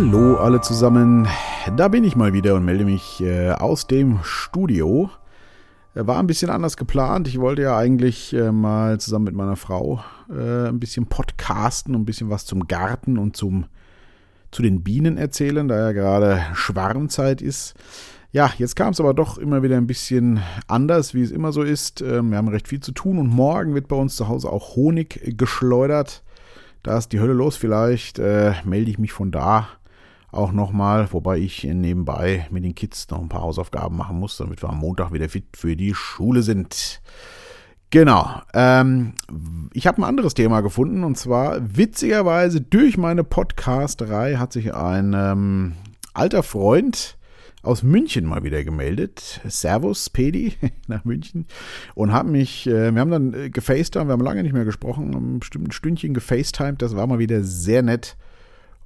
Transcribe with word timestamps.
Hallo 0.00 0.36
alle 0.36 0.62
zusammen, 0.62 1.28
da 1.76 1.88
bin 1.88 2.04
ich 2.04 2.16
mal 2.16 2.32
wieder 2.32 2.54
und 2.54 2.64
melde 2.64 2.86
mich 2.86 3.20
äh, 3.20 3.50
aus 3.50 3.86
dem 3.86 4.20
Studio. 4.22 5.10
Äh, 5.94 6.06
war 6.06 6.18
ein 6.18 6.26
bisschen 6.26 6.48
anders 6.48 6.78
geplant. 6.78 7.28
Ich 7.28 7.38
wollte 7.38 7.60
ja 7.60 7.76
eigentlich 7.76 8.32
äh, 8.32 8.50
mal 8.50 8.98
zusammen 8.98 9.26
mit 9.26 9.34
meiner 9.34 9.56
Frau 9.56 10.02
äh, 10.30 10.68
ein 10.68 10.80
bisschen 10.80 11.04
podcasten 11.04 11.94
und 11.94 12.00
ein 12.00 12.04
bisschen 12.06 12.30
was 12.30 12.46
zum 12.46 12.66
Garten 12.66 13.18
und 13.18 13.36
zum, 13.36 13.66
zu 14.50 14.62
den 14.62 14.82
Bienen 14.82 15.18
erzählen, 15.18 15.68
da 15.68 15.76
ja 15.76 15.92
gerade 15.92 16.40
Schwarmzeit 16.54 17.42
ist. 17.42 17.74
Ja, 18.32 18.50
jetzt 18.56 18.76
kam 18.76 18.94
es 18.94 19.00
aber 19.00 19.12
doch 19.12 19.36
immer 19.36 19.62
wieder 19.62 19.76
ein 19.76 19.86
bisschen 19.86 20.40
anders, 20.66 21.12
wie 21.12 21.22
es 21.22 21.30
immer 21.30 21.52
so 21.52 21.60
ist. 21.60 22.00
Ähm, 22.00 22.30
wir 22.30 22.38
haben 22.38 22.48
recht 22.48 22.68
viel 22.68 22.80
zu 22.80 22.92
tun 22.92 23.18
und 23.18 23.28
morgen 23.28 23.74
wird 23.74 23.86
bei 23.86 23.96
uns 23.96 24.16
zu 24.16 24.28
Hause 24.28 24.50
auch 24.50 24.76
Honig 24.76 25.36
geschleudert. 25.36 26.22
Da 26.82 26.96
ist 26.96 27.12
die 27.12 27.20
Hölle 27.20 27.34
los. 27.34 27.56
Vielleicht 27.56 28.18
äh, 28.18 28.54
melde 28.64 28.90
ich 28.90 28.98
mich 28.98 29.12
von 29.12 29.30
da 29.30 29.68
auch 30.32 30.52
nochmal, 30.52 31.12
wobei 31.12 31.38
ich 31.38 31.64
nebenbei 31.64 32.46
mit 32.50 32.64
den 32.64 32.74
Kids 32.74 33.08
noch 33.10 33.20
ein 33.20 33.28
paar 33.28 33.42
Hausaufgaben 33.42 33.96
machen 33.96 34.18
muss, 34.18 34.36
damit 34.36 34.62
wir 34.62 34.70
am 34.70 34.78
Montag 34.78 35.12
wieder 35.12 35.28
fit 35.28 35.56
für 35.56 35.76
die 35.76 35.94
Schule 35.94 36.42
sind. 36.42 37.00
Genau. 37.90 38.40
Ähm, 38.54 39.14
ich 39.72 39.86
habe 39.88 40.00
ein 40.00 40.04
anderes 40.04 40.34
Thema 40.34 40.60
gefunden 40.60 41.02
und 41.02 41.18
zwar 41.18 41.58
witzigerweise 41.76 42.60
durch 42.60 42.96
meine 42.96 43.24
Podcasterei 43.24 44.36
hat 44.36 44.52
sich 44.52 44.72
ein 44.74 45.12
ähm, 45.14 45.72
alter 46.14 46.44
Freund 46.44 47.18
aus 47.62 47.82
München 47.82 48.24
mal 48.24 48.44
wieder 48.44 48.64
gemeldet. 48.64 49.40
Servus, 49.46 50.08
Pedi, 50.08 50.54
nach 50.86 51.04
München. 51.04 51.46
Und 51.94 52.12
hat 52.12 52.26
mich, 52.26 52.66
äh, 52.66 52.92
wir 52.94 53.00
haben 53.00 53.10
dann 53.10 53.34
äh, 53.34 53.50
gefacetimed, 53.50 54.08
wir 54.08 54.12
haben 54.12 54.24
lange 54.24 54.44
nicht 54.44 54.52
mehr 54.52 54.64
gesprochen, 54.64 55.14
haben 55.14 55.40
bestimmt 55.40 55.68
ein 55.68 55.72
Stündchen 55.72 56.14
gefacetimed, 56.14 56.80
das 56.80 56.96
war 56.96 57.06
mal 57.06 57.18
wieder 57.18 57.42
sehr 57.42 57.82
nett. 57.82 58.16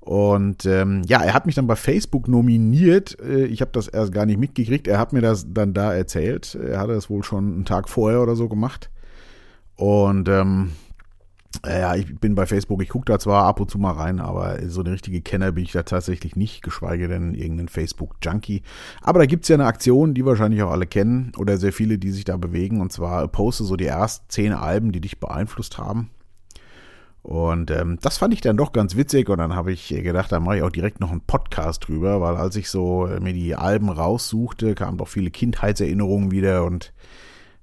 Und 0.04 0.66
ähm, 0.66 1.00
ja, 1.06 1.22
er 1.22 1.32
hat 1.32 1.46
mich 1.46 1.54
dann 1.54 1.66
bei 1.66 1.76
Facebook 1.76 2.28
nominiert. 2.28 3.18
Äh, 3.20 3.46
ich 3.46 3.62
habe 3.62 3.70
das 3.72 3.88
erst 3.88 4.12
gar 4.12 4.26
nicht 4.26 4.38
mitgekriegt. 4.38 4.86
Er 4.86 4.98
hat 4.98 5.14
mir 5.14 5.22
das 5.22 5.46
dann 5.48 5.72
da 5.72 5.94
erzählt. 5.94 6.54
Er 6.54 6.78
hatte 6.78 6.92
das 6.92 7.08
wohl 7.08 7.22
schon 7.22 7.54
einen 7.54 7.64
Tag 7.64 7.88
vorher 7.88 8.20
oder 8.20 8.36
so 8.36 8.50
gemacht. 8.50 8.90
Und 9.76 10.28
ähm, 10.28 10.72
ja, 11.66 11.94
ich 11.94 12.18
bin 12.20 12.34
bei 12.34 12.44
Facebook, 12.44 12.82
ich 12.82 12.90
gucke 12.90 13.06
da 13.06 13.18
zwar 13.18 13.44
ab 13.44 13.60
und 13.60 13.70
zu 13.70 13.78
mal 13.78 13.92
rein, 13.92 14.20
aber 14.20 14.58
so 14.68 14.82
eine 14.82 14.92
richtige 14.92 15.22
Kenner 15.22 15.52
bin 15.52 15.64
ich 15.64 15.72
da 15.72 15.84
tatsächlich 15.84 16.36
nicht, 16.36 16.62
geschweige 16.62 17.08
denn 17.08 17.34
irgendein 17.34 17.68
Facebook-Junkie. 17.68 18.62
Aber 19.00 19.20
da 19.20 19.26
gibt 19.26 19.44
es 19.44 19.48
ja 19.48 19.56
eine 19.56 19.64
Aktion, 19.64 20.12
die 20.12 20.26
wahrscheinlich 20.26 20.62
auch 20.62 20.70
alle 20.70 20.86
kennen 20.86 21.32
oder 21.38 21.56
sehr 21.56 21.72
viele, 21.72 21.96
die 21.96 22.10
sich 22.10 22.24
da 22.24 22.36
bewegen. 22.36 22.82
Und 22.82 22.92
zwar 22.92 23.26
poste 23.28 23.64
so 23.64 23.76
die 23.76 23.86
ersten 23.86 24.26
zehn 24.28 24.52
Alben, 24.52 24.92
die 24.92 25.00
dich 25.00 25.18
beeinflusst 25.18 25.78
haben. 25.78 26.10
Und 27.24 27.70
ähm, 27.70 27.98
das 28.02 28.18
fand 28.18 28.34
ich 28.34 28.42
dann 28.42 28.58
doch 28.58 28.72
ganz 28.72 28.96
witzig 28.96 29.30
und 29.30 29.38
dann 29.38 29.56
habe 29.56 29.72
ich 29.72 29.88
gedacht, 29.88 30.30
da 30.30 30.40
mache 30.40 30.58
ich 30.58 30.62
auch 30.62 30.70
direkt 30.70 31.00
noch 31.00 31.10
einen 31.10 31.22
Podcast 31.22 31.88
drüber, 31.88 32.20
weil 32.20 32.36
als 32.36 32.54
ich 32.54 32.68
so 32.68 33.08
mir 33.18 33.32
die 33.32 33.54
Alben 33.54 33.88
raussuchte, 33.88 34.74
kamen 34.74 34.98
doch 34.98 35.08
viele 35.08 35.30
Kindheitserinnerungen 35.30 36.30
wieder 36.30 36.64
und 36.66 36.92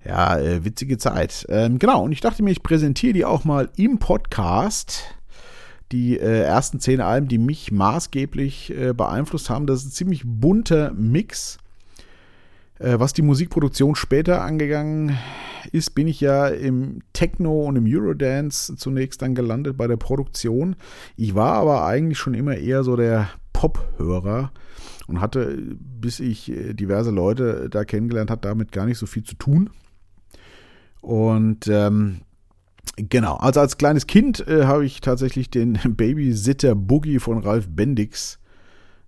ja, 0.04 0.40
äh, 0.40 0.66
witzige 0.66 0.98
Zeit. 0.98 1.46
Ähm, 1.48 1.78
genau, 1.78 2.04
und 2.04 2.12
ich 2.12 2.22
dachte 2.22 2.42
mir, 2.42 2.50
ich 2.50 2.64
präsentiere 2.64 3.14
die 3.14 3.24
auch 3.24 3.44
mal 3.44 3.70
im 3.76 4.00
Podcast. 4.00 5.04
Die 5.92 6.18
äh, 6.18 6.42
ersten 6.42 6.80
zehn 6.80 7.00
Alben, 7.00 7.28
die 7.28 7.38
mich 7.38 7.72
maßgeblich 7.72 8.76
äh, 8.76 8.94
beeinflusst 8.94 9.52
haben. 9.52 9.68
Das 9.68 9.82
ist 9.82 9.90
ein 9.90 9.92
ziemlich 9.92 10.24
bunter 10.26 10.92
Mix. 10.94 11.60
Äh, 12.82 13.00
was 13.00 13.14
die 13.14 13.22
Musikproduktion 13.22 13.96
später 13.96 14.42
angegangen 14.42 15.18
ist, 15.72 15.92
bin 15.92 16.08
ich 16.08 16.20
ja 16.20 16.48
im 16.48 17.02
Techno 17.14 17.64
und 17.66 17.76
im 17.76 17.86
Eurodance 17.88 18.76
zunächst 18.76 19.22
dann 19.22 19.36
gelandet 19.36 19.78
bei 19.78 19.88
der 19.88 19.98
Produktion. 19.98 20.76
Ich 21.16 21.36
war 21.36 21.54
aber 21.54 21.86
eigentlich 21.86 22.18
schon 22.18 22.34
immer 22.34 22.56
eher 22.58 22.84
so 22.84 22.96
der 22.96 23.30
Pop-Hörer 23.54 24.52
und 25.08 25.22
hatte, 25.22 25.58
bis 25.78 26.20
ich 26.20 26.52
äh, 26.52 26.74
diverse 26.74 27.12
Leute 27.12 27.70
da 27.70 27.86
kennengelernt 27.86 28.32
habe, 28.32 28.42
damit 28.42 28.72
gar 28.72 28.86
nicht 28.86 28.98
so 28.98 29.06
viel 29.06 29.24
zu 29.24 29.36
tun. 29.36 29.70
Und 31.02 31.68
ähm, 31.68 32.22
genau, 32.96 33.36
also 33.36 33.60
als 33.60 33.78
kleines 33.78 34.08
Kind 34.08 34.48
äh, 34.48 34.66
habe 34.66 34.86
ich 34.86 35.02
tatsächlich 35.02 35.52
den 35.52 35.74
Babysitter 35.90 36.74
Boogie 36.74 37.20
von 37.20 37.38
Ralf 37.38 37.68
Bendix 37.70 38.40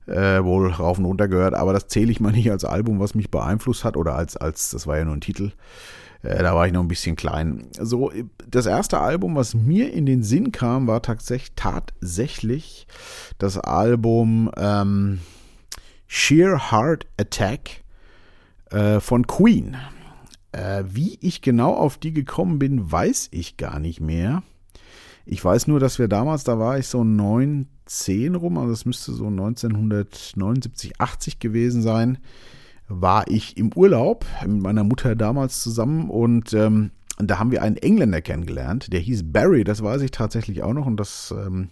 äh, 0.07 0.43
wohl 0.43 0.71
rauf 0.71 0.97
und 0.97 1.05
runter 1.05 1.27
gehört, 1.27 1.53
aber 1.53 1.73
das 1.73 1.87
zähle 1.87 2.11
ich 2.11 2.19
mal 2.19 2.31
nicht 2.31 2.51
als 2.51 2.65
Album, 2.65 2.99
was 2.99 3.15
mich 3.15 3.31
beeinflusst 3.31 3.83
hat 3.83 3.97
oder 3.97 4.15
als, 4.15 4.37
als 4.37 4.71
das 4.71 4.87
war 4.87 4.97
ja 4.97 5.05
nur 5.05 5.15
ein 5.15 5.21
Titel. 5.21 5.51
Äh, 6.23 6.41
da 6.41 6.55
war 6.55 6.65
ich 6.65 6.73
noch 6.73 6.81
ein 6.81 6.87
bisschen 6.87 7.15
klein. 7.15 7.67
So, 7.79 8.11
das 8.49 8.65
erste 8.65 8.99
Album, 8.99 9.35
was 9.35 9.53
mir 9.53 9.93
in 9.93 10.05
den 10.05 10.23
Sinn 10.23 10.51
kam, 10.51 10.87
war 10.87 11.01
tatsächlich, 11.01 11.53
tatsächlich 11.55 12.87
das 13.37 13.57
Album 13.57 14.49
ähm, 14.57 15.19
Sheer 16.07 16.71
Heart 16.71 17.07
Attack 17.19 17.83
äh, 18.71 18.99
von 18.99 19.27
Queen. 19.27 19.77
Äh, 20.51 20.83
wie 20.87 21.17
ich 21.19 21.41
genau 21.41 21.73
auf 21.73 21.97
die 21.97 22.13
gekommen 22.13 22.59
bin, 22.59 22.91
weiß 22.91 23.29
ich 23.31 23.57
gar 23.57 23.79
nicht 23.79 23.99
mehr. 23.99 24.43
Ich 25.25 25.43
weiß 25.43 25.67
nur, 25.67 25.79
dass 25.79 25.99
wir 25.99 26.07
damals, 26.07 26.43
da 26.43 26.59
war 26.59 26.77
ich 26.77 26.87
so 26.87 27.03
9, 27.03 27.67
10 27.85 28.35
rum, 28.35 28.57
also 28.57 28.71
das 28.71 28.85
müsste 28.85 29.13
so 29.13 29.27
1979, 29.27 30.99
80 30.99 31.39
gewesen 31.39 31.81
sein, 31.81 32.17
war 32.87 33.27
ich 33.27 33.57
im 33.57 33.71
Urlaub 33.73 34.25
mit 34.45 34.61
meiner 34.61 34.83
Mutter 34.83 35.15
damals 35.15 35.61
zusammen 35.61 36.09
und 36.09 36.53
ähm, 36.53 36.91
da 37.17 37.39
haben 37.39 37.51
wir 37.51 37.61
einen 37.61 37.77
Engländer 37.77 38.21
kennengelernt, 38.21 38.91
der 38.91 38.99
hieß 38.99 39.31
Barry, 39.31 39.63
das 39.63 39.83
weiß 39.83 40.01
ich 40.01 40.11
tatsächlich 40.11 40.63
auch 40.63 40.73
noch 40.73 40.85
und 40.85 40.97
das 40.97 41.33
ähm, 41.37 41.69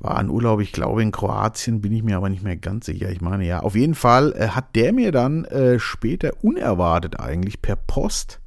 war 0.00 0.16
ein 0.16 0.30
Urlaub, 0.30 0.60
ich 0.60 0.72
glaube 0.72 1.02
in 1.02 1.12
Kroatien, 1.12 1.82
bin 1.82 1.92
ich 1.92 2.02
mir 2.02 2.16
aber 2.16 2.30
nicht 2.30 2.42
mehr 2.42 2.56
ganz 2.56 2.86
sicher. 2.86 3.10
Ich 3.10 3.20
meine, 3.20 3.46
ja, 3.46 3.60
auf 3.60 3.76
jeden 3.76 3.94
Fall 3.94 4.32
äh, 4.32 4.48
hat 4.48 4.74
der 4.74 4.94
mir 4.94 5.12
dann 5.12 5.44
äh, 5.44 5.78
später 5.78 6.32
unerwartet 6.42 7.20
eigentlich 7.20 7.60
per 7.60 7.76
Post 7.76 8.40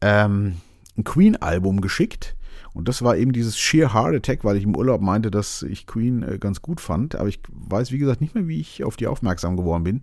ähm, 0.00 0.56
ein 0.96 1.04
Queen-Album 1.04 1.82
geschickt. 1.82 2.36
Und 2.74 2.88
das 2.88 3.02
war 3.02 3.16
eben 3.16 3.32
dieses 3.32 3.58
Sheer 3.58 3.92
Heart 3.92 4.14
Attack, 4.14 4.44
weil 4.44 4.56
ich 4.56 4.64
im 4.64 4.76
Urlaub 4.76 5.00
meinte, 5.02 5.30
dass 5.30 5.62
ich 5.62 5.86
Queen 5.86 6.22
äh, 6.22 6.38
ganz 6.38 6.62
gut 6.62 6.80
fand. 6.80 7.14
Aber 7.16 7.28
ich 7.28 7.40
weiß, 7.50 7.92
wie 7.92 7.98
gesagt, 7.98 8.20
nicht 8.20 8.34
mehr, 8.34 8.48
wie 8.48 8.60
ich 8.60 8.84
auf 8.84 8.96
die 8.96 9.06
aufmerksam 9.06 9.56
geworden 9.56 9.84
bin. 9.84 10.00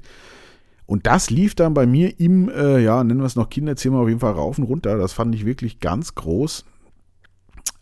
Und 0.86 1.06
das 1.06 1.30
lief 1.30 1.56
dann 1.56 1.74
bei 1.74 1.86
mir 1.86 2.20
im, 2.20 2.50
äh, 2.50 2.80
ja, 2.80 3.04
nennen 3.04 3.20
wir 3.20 3.26
es 3.26 3.36
noch 3.36 3.50
Kinderzimmer, 3.50 4.00
auf 4.00 4.08
jeden 4.08 4.20
Fall 4.20 4.34
rauf 4.34 4.58
und 4.58 4.64
runter. 4.64 4.98
Das 4.98 5.14
fand 5.14 5.34
ich 5.36 5.46
wirklich 5.46 5.80
ganz 5.80 6.16
groß. 6.16 6.66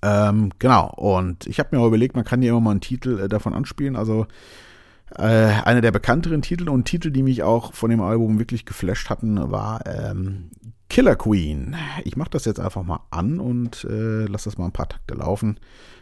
Ähm, 0.02 0.52
genau, 0.60 0.94
und 0.96 1.48
ich 1.48 1.60
habe 1.60 1.76
mir 1.76 1.82
auch 1.82 1.88
überlegt, 1.88 2.16
man 2.16 2.26
kann 2.26 2.42
ja 2.42 2.50
immer 2.50 2.62
mal 2.62 2.72
einen 2.72 2.82
Titel 2.82 3.20
äh, 3.20 3.28
davon 3.28 3.54
anspielen. 3.54 3.96
Also 3.96 4.28
äh, 5.16 5.24
einer 5.24 5.82
der 5.82 5.92
bekannteren 5.92 6.42
Titel 6.42 6.70
und 6.70 6.86
Titel, 6.86 7.12
die 7.12 7.24
mich 7.24 7.44
auch 7.44 7.74
von 7.74 7.90
dem 7.90 8.02
Album 8.02 8.40
wirklich 8.40 8.66
geflasht 8.66 9.10
hatten, 9.10 9.52
war 9.52 9.86
ähm, 9.86 10.52
Killer 10.90 11.16
Queen. 11.16 11.76
Ich 12.04 12.18
mache 12.18 12.30
das 12.30 12.46
jetzt 12.46 12.60
einfach 12.60 12.84
mal 12.84 13.02
an 13.12 13.40
und 13.40 13.84
äh, 13.86 14.26
lasse 14.26 14.50
das 14.50 14.58
mal 14.58 14.66
ein 14.66 14.74
paar 14.74 14.90
Takte 14.90 15.16
laufen. 15.16 15.60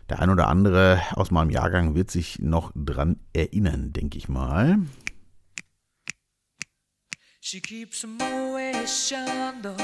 Der 0.09 0.19
ein 0.19 0.29
oder 0.29 0.47
andere 0.47 1.01
aus 1.13 1.31
meinem 1.31 1.49
Jahrgang 1.49 1.95
wird 1.95 2.11
sich 2.11 2.39
noch 2.39 2.71
dran 2.75 3.19
erinnern, 3.33 3.93
denke 3.93 4.17
ich 4.17 4.29
mal. 4.29 4.79
She 7.41 7.61
keeps 7.61 8.03
a 8.03 8.07
Moet 8.07 8.87
Chandon 8.87 9.77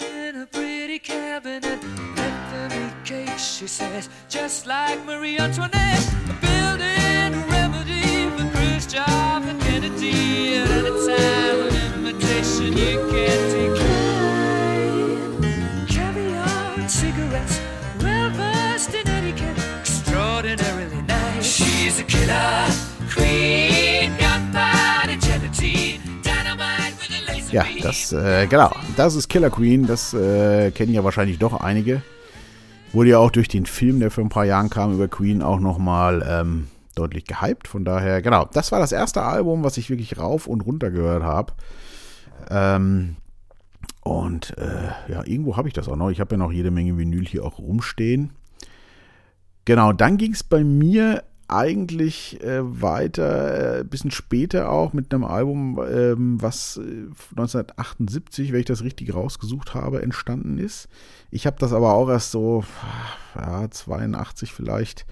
in 0.00 0.42
a 0.42 0.46
pretty 0.46 0.98
cabinet. 0.98 1.78
Anthony 2.16 2.90
cake, 3.04 3.38
she 3.38 3.66
says, 3.66 4.08
just 4.30 4.66
like 4.66 5.04
Marie 5.04 5.38
Antoinette. 5.38 6.21
Building 8.92 9.08
a 9.08 9.08
remedy 9.08 9.40
for 9.40 9.42
Khrushchev 9.42 9.48
and 9.48 9.60
Kennedy. 9.62 10.56
At 10.56 10.68
any 10.70 10.90
time, 11.06 11.58
an 11.66 11.74
invitation 11.94 12.68
you 12.76 12.94
can't 13.10 13.44
decline. 13.56 15.16
Caviar 15.86 16.74
and 16.76 16.90
cigarettes, 16.90 17.56
well 18.02 18.30
versed 18.32 18.94
in 18.94 19.08
etiquette, 19.08 19.58
extraordinarily 19.80 21.02
nice. 21.08 21.46
She's 21.46 22.00
a 22.00 22.02
killer 22.04 22.68
queen, 23.08 24.12
gunpowder 24.18 25.16
gelatine. 25.16 26.00
Ja, 27.50 27.64
das, 27.82 28.12
äh, 28.12 28.46
genau, 28.46 28.70
das 28.96 29.14
ist 29.14 29.28
Killer 29.28 29.50
Queen, 29.50 29.86
das 29.86 30.12
äh, 30.14 30.70
kennen 30.70 30.92
ja 30.92 31.02
wahrscheinlich 31.04 31.38
doch 31.38 31.60
einige. 31.60 32.02
Wurde 32.92 33.10
ja 33.10 33.18
auch 33.18 33.30
durch 33.30 33.48
den 33.48 33.64
Film, 33.64 34.00
der 34.00 34.10
vor 34.10 34.24
ein 34.24 34.28
paar 34.30 34.44
Jahren 34.44 34.68
kam, 34.70 34.92
über 34.94 35.08
Queen 35.08 35.42
auch 35.42 35.60
nochmal 35.60 36.26
ähm, 36.28 36.68
deutlich 36.94 37.24
gehypt. 37.24 37.68
Von 37.68 37.84
daher, 37.84 38.22
genau, 38.22 38.46
das 38.52 38.72
war 38.72 38.80
das 38.80 38.92
erste 38.92 39.22
Album, 39.22 39.64
was 39.64 39.76
ich 39.76 39.90
wirklich 39.90 40.18
rauf 40.18 40.46
und 40.46 40.62
runter 40.62 40.90
gehört 40.90 41.22
habe. 41.22 41.52
Ähm, 42.50 43.16
und 44.02 44.56
äh, 44.58 44.90
ja, 45.08 45.24
irgendwo 45.24 45.56
habe 45.56 45.68
ich 45.68 45.74
das 45.74 45.88
auch 45.88 45.96
noch. 45.96 46.10
Ich 46.10 46.20
habe 46.20 46.34
ja 46.34 46.38
noch 46.38 46.52
jede 46.52 46.70
Menge 46.70 46.98
Vinyl 46.98 47.26
hier 47.26 47.44
auch 47.44 47.58
rumstehen. 47.58 48.32
Genau, 49.64 49.92
dann 49.92 50.16
ging 50.16 50.32
es 50.32 50.42
bei 50.42 50.64
mir 50.64 51.22
eigentlich 51.52 52.42
äh, 52.42 52.60
weiter, 52.62 53.74
ein 53.76 53.80
äh, 53.82 53.84
bisschen 53.84 54.10
später 54.10 54.70
auch 54.70 54.92
mit 54.92 55.12
einem 55.12 55.24
Album, 55.24 55.78
ähm, 55.86 56.40
was 56.40 56.78
1978, 56.78 58.48
äh, 58.48 58.52
wenn 58.52 58.60
ich 58.60 58.66
das 58.66 58.82
richtig 58.82 59.14
rausgesucht 59.14 59.74
habe, 59.74 60.02
entstanden 60.02 60.58
ist. 60.58 60.88
Ich 61.30 61.46
habe 61.46 61.56
das 61.58 61.72
aber 61.72 61.92
auch 61.92 62.08
erst 62.08 62.30
so, 62.30 62.64
ja, 63.34 63.70
82 63.70 64.52
vielleicht, 64.52 65.06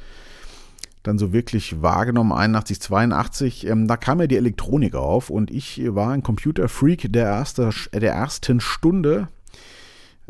dann 1.03 1.19
so 1.19 1.33
wirklich 1.33 1.83
wahrgenommen, 1.83 2.33
81, 2.33 2.81
82, 2.81 3.67
ähm, 3.67 3.87
da 3.87 3.97
kam 3.97 4.21
ja 4.21 4.27
die 4.27 4.37
Elektronik 4.37 4.95
auf 4.95 5.31
und 5.31 5.51
ich 5.51 5.81
war 5.95 6.11
ein 6.11 6.23
Computerfreak 6.23 7.13
der, 7.13 7.25
erste, 7.27 7.71
der 7.93 8.13
ersten 8.13 8.61
Stunde. 8.61 9.29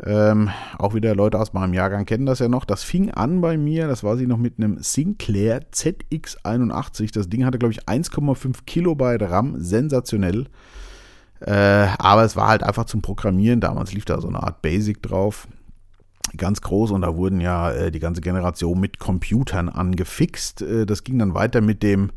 Ähm, 0.03 0.49
auch 0.79 0.95
wieder 0.95 1.13
Leute 1.13 1.39
aus 1.39 1.53
meinem 1.53 1.73
Jahrgang 1.73 2.05
kennen 2.05 2.25
das 2.25 2.39
ja 2.39 2.47
noch. 2.47 2.65
Das 2.65 2.83
fing 2.83 3.11
an 3.11 3.41
bei 3.41 3.57
mir, 3.57 3.87
das 3.87 4.03
war 4.03 4.17
sie 4.17 4.25
noch 4.25 4.37
mit 4.37 4.57
einem 4.57 4.81
Sinclair 4.81 5.61
ZX81. 5.71 7.13
Das 7.13 7.29
Ding 7.29 7.45
hatte, 7.45 7.59
glaube 7.59 7.73
ich, 7.73 7.85
1,5 7.85 8.65
Kilobyte 8.65 9.29
RAM, 9.29 9.55
sensationell. 9.59 10.47
Äh, 11.41 11.87
aber 11.97 12.23
es 12.23 12.35
war 12.35 12.47
halt 12.47 12.63
einfach 12.63 12.85
zum 12.85 13.01
Programmieren. 13.01 13.59
Damals 13.59 13.93
lief 13.93 14.05
da 14.05 14.21
so 14.21 14.27
eine 14.27 14.41
Art 14.41 14.61
Basic 14.61 15.03
drauf 15.03 15.47
ganz 16.37 16.61
groß 16.61 16.91
und 16.91 17.01
da 17.01 17.15
wurden 17.15 17.41
ja 17.41 17.71
äh, 17.71 17.91
die 17.91 17.99
ganze 17.99 18.21
Generation 18.21 18.79
mit 18.79 18.99
Computern 18.99 19.69
angefixt. 19.69 20.61
Äh, 20.61 20.85
das 20.85 21.03
ging 21.03 21.19
dann 21.19 21.33
weiter 21.33 21.61
mit 21.61 21.83
dem 21.83 22.11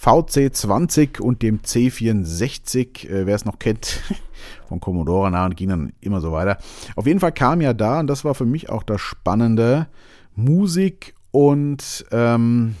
VC20 0.00 1.20
und 1.20 1.42
dem 1.42 1.60
C64, 1.60 3.08
äh, 3.08 3.26
wer 3.26 3.34
es 3.34 3.44
noch 3.44 3.58
kennt, 3.58 4.00
von 4.68 4.80
Commodore 4.80 5.30
nah 5.30 5.46
und 5.46 5.56
ging 5.56 5.68
dann 5.68 5.92
immer 6.00 6.20
so 6.20 6.32
weiter. 6.32 6.58
Auf 6.96 7.06
jeden 7.06 7.20
Fall 7.20 7.32
kam 7.32 7.60
ja 7.60 7.72
da, 7.72 8.00
und 8.00 8.08
das 8.08 8.24
war 8.24 8.34
für 8.34 8.46
mich 8.46 8.70
auch 8.70 8.82
das 8.82 9.00
Spannende, 9.00 9.86
Musik 10.34 11.14
und 11.30 12.04
ähm, 12.10 12.74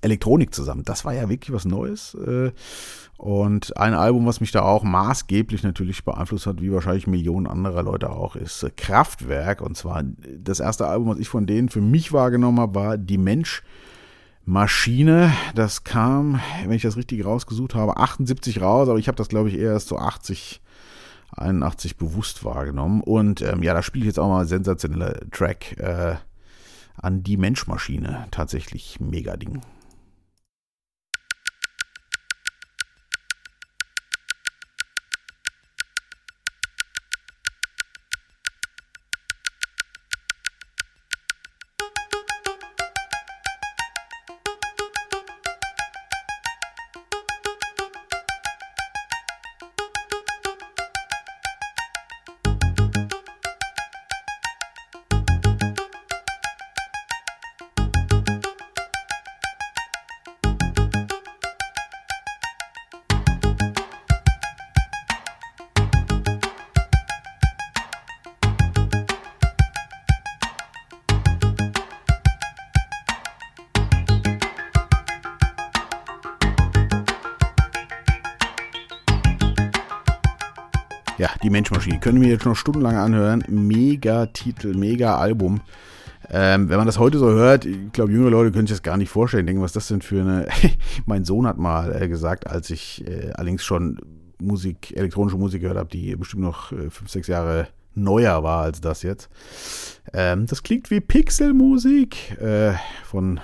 Elektronik 0.00 0.54
zusammen. 0.54 0.84
Das 0.84 1.04
war 1.04 1.14
ja 1.14 1.28
wirklich 1.28 1.52
was 1.52 1.64
Neues. 1.64 2.14
Äh, 2.14 2.52
und 3.18 3.76
ein 3.78 3.94
Album, 3.94 4.26
was 4.26 4.40
mich 4.40 4.52
da 4.52 4.62
auch 4.62 4.82
maßgeblich 4.82 5.62
natürlich 5.62 6.04
beeinflusst 6.04 6.46
hat, 6.46 6.60
wie 6.60 6.72
wahrscheinlich 6.72 7.06
Millionen 7.06 7.46
anderer 7.46 7.82
Leute 7.82 8.10
auch, 8.10 8.36
ist 8.36 8.62
äh, 8.62 8.70
Kraftwerk. 8.70 9.62
Und 9.62 9.76
zwar 9.76 10.02
das 10.38 10.60
erste 10.60 10.86
Album, 10.86 11.08
was 11.08 11.18
ich 11.18 11.28
von 11.28 11.46
denen 11.46 11.70
für 11.70 11.80
mich 11.80 12.12
wahrgenommen 12.12 12.60
habe, 12.60 12.74
war 12.74 12.98
Die 12.98 13.18
Mensch 13.18 13.62
Maschine. 14.44 15.32
Das 15.54 15.82
kam, 15.82 16.40
wenn 16.64 16.76
ich 16.76 16.82
das 16.82 16.96
richtig 16.96 17.24
rausgesucht 17.24 17.74
habe, 17.74 17.96
78 17.96 18.60
raus, 18.60 18.88
aber 18.88 18.98
ich 18.98 19.08
habe 19.08 19.16
das, 19.16 19.28
glaube 19.28 19.48
ich, 19.48 19.56
erst 19.56 19.88
so 19.88 19.98
80, 19.98 20.60
81 21.32 21.96
bewusst 21.96 22.44
wahrgenommen. 22.44 23.00
Und 23.00 23.40
ähm, 23.40 23.62
ja, 23.62 23.72
da 23.72 23.82
spiele 23.82 24.04
ich 24.04 24.08
jetzt 24.08 24.18
auch 24.18 24.28
mal 24.28 24.40
einen 24.40 24.48
sensationeller 24.48 25.14
Track 25.30 25.78
äh, 25.78 26.16
an 26.96 27.22
Die 27.22 27.38
Menschmaschine. 27.38 28.26
Tatsächlich 28.30 29.00
mega 29.00 29.36
Ding. 29.38 29.62
Ja, 81.18 81.30
die 81.42 81.48
Menschmaschine. 81.48 81.98
Können 81.98 82.20
wir 82.20 82.28
jetzt 82.28 82.44
noch 82.44 82.56
stundenlang 82.56 82.96
anhören. 82.96 83.42
Mega 83.48 84.26
Titel, 84.26 84.76
mega 84.76 85.16
Album. 85.16 85.62
Ähm, 86.28 86.68
wenn 86.68 86.76
man 86.76 86.86
das 86.86 86.98
heute 86.98 87.18
so 87.18 87.30
hört, 87.30 87.64
ich 87.64 87.92
glaube, 87.92 88.12
jüngere 88.12 88.30
Leute 88.30 88.52
können 88.52 88.66
sich 88.66 88.76
das 88.76 88.82
gar 88.82 88.98
nicht 88.98 89.08
vorstellen. 89.08 89.46
Denken, 89.46 89.62
was 89.62 89.72
das 89.72 89.88
denn 89.88 90.02
für 90.02 90.20
eine. 90.20 90.46
mein 91.06 91.24
Sohn 91.24 91.46
hat 91.46 91.56
mal 91.56 92.02
äh, 92.02 92.08
gesagt, 92.08 92.46
als 92.46 92.68
ich 92.68 93.06
äh, 93.06 93.30
allerdings 93.32 93.64
schon 93.64 93.98
Musik, 94.38 94.94
elektronische 94.94 95.38
Musik 95.38 95.62
gehört 95.62 95.78
habe, 95.78 95.88
die 95.88 96.14
bestimmt 96.16 96.42
noch 96.42 96.72
äh, 96.72 96.90
fünf, 96.90 97.10
sechs 97.10 97.28
Jahre 97.28 97.68
neuer 97.94 98.42
war 98.42 98.64
als 98.64 98.82
das 98.82 99.02
jetzt. 99.02 99.30
Ähm, 100.12 100.46
das 100.46 100.62
klingt 100.62 100.90
wie 100.90 101.00
Pixelmusik 101.00 102.38
äh, 102.42 102.74
von 103.04 103.40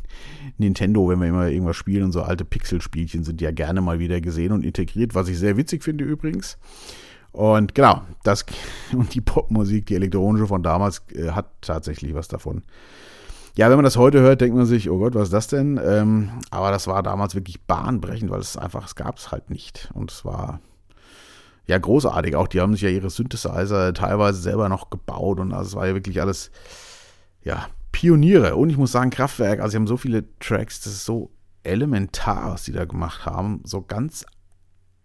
Nintendo, 0.56 1.06
wenn 1.10 1.18
wir 1.18 1.28
immer 1.28 1.48
irgendwas 1.48 1.76
spielen 1.76 2.04
und 2.04 2.12
so 2.12 2.22
alte 2.22 2.46
Pixelspielchen 2.46 3.24
sind 3.24 3.42
ja 3.42 3.50
gerne 3.50 3.82
mal 3.82 3.98
wieder 3.98 4.22
gesehen 4.22 4.52
und 4.52 4.64
integriert, 4.64 5.14
was 5.14 5.28
ich 5.28 5.38
sehr 5.38 5.58
witzig 5.58 5.84
finde 5.84 6.04
übrigens. 6.04 6.56
Und 7.32 7.74
genau, 7.74 8.02
das 8.24 8.44
und 8.92 9.14
die 9.14 9.20
Popmusik, 9.20 9.86
die 9.86 9.94
elektronische 9.94 10.46
von 10.46 10.62
damals, 10.62 11.02
äh, 11.14 11.30
hat 11.30 11.46
tatsächlich 11.60 12.14
was 12.14 12.28
davon. 12.28 12.62
Ja, 13.56 13.68
wenn 13.68 13.76
man 13.76 13.84
das 13.84 13.96
heute 13.96 14.20
hört, 14.20 14.40
denkt 14.40 14.56
man 14.56 14.66
sich, 14.66 14.90
oh 14.90 14.98
Gott, 14.98 15.14
was 15.14 15.24
ist 15.24 15.32
das 15.32 15.48
denn? 15.48 15.80
Ähm, 15.84 16.30
aber 16.50 16.70
das 16.70 16.86
war 16.86 17.02
damals 17.02 17.34
wirklich 17.34 17.60
bahnbrechend, 17.62 18.30
weil 18.30 18.40
es 18.40 18.56
einfach, 18.56 18.86
es 18.86 18.94
gab 18.94 19.18
es 19.18 19.32
halt 19.32 19.50
nicht. 19.50 19.90
Und 19.92 20.12
es 20.12 20.24
war 20.24 20.60
ja 21.66 21.78
großartig. 21.78 22.36
Auch 22.36 22.48
die 22.48 22.60
haben 22.60 22.72
sich 22.72 22.82
ja 22.82 22.88
ihre 22.88 23.10
Synthesizer 23.10 23.92
teilweise 23.92 24.40
selber 24.40 24.68
noch 24.68 24.90
gebaut 24.90 25.40
und 25.40 25.52
also 25.52 25.68
es 25.68 25.74
war 25.74 25.86
ja 25.88 25.94
wirklich 25.94 26.20
alles, 26.20 26.50
ja, 27.42 27.66
Pioniere. 27.92 28.56
Und 28.56 28.70
ich 28.70 28.76
muss 28.76 28.92
sagen, 28.92 29.10
Kraftwerk, 29.10 29.60
also 29.60 29.72
sie 29.72 29.76
haben 29.76 29.86
so 29.86 29.96
viele 29.96 30.24
Tracks, 30.38 30.80
das 30.80 30.92
ist 30.92 31.04
so 31.04 31.30
elementar, 31.64 32.52
was 32.52 32.64
sie 32.64 32.72
da 32.72 32.84
gemacht 32.84 33.26
haben. 33.26 33.62
So 33.64 33.82
ganz 33.82 34.24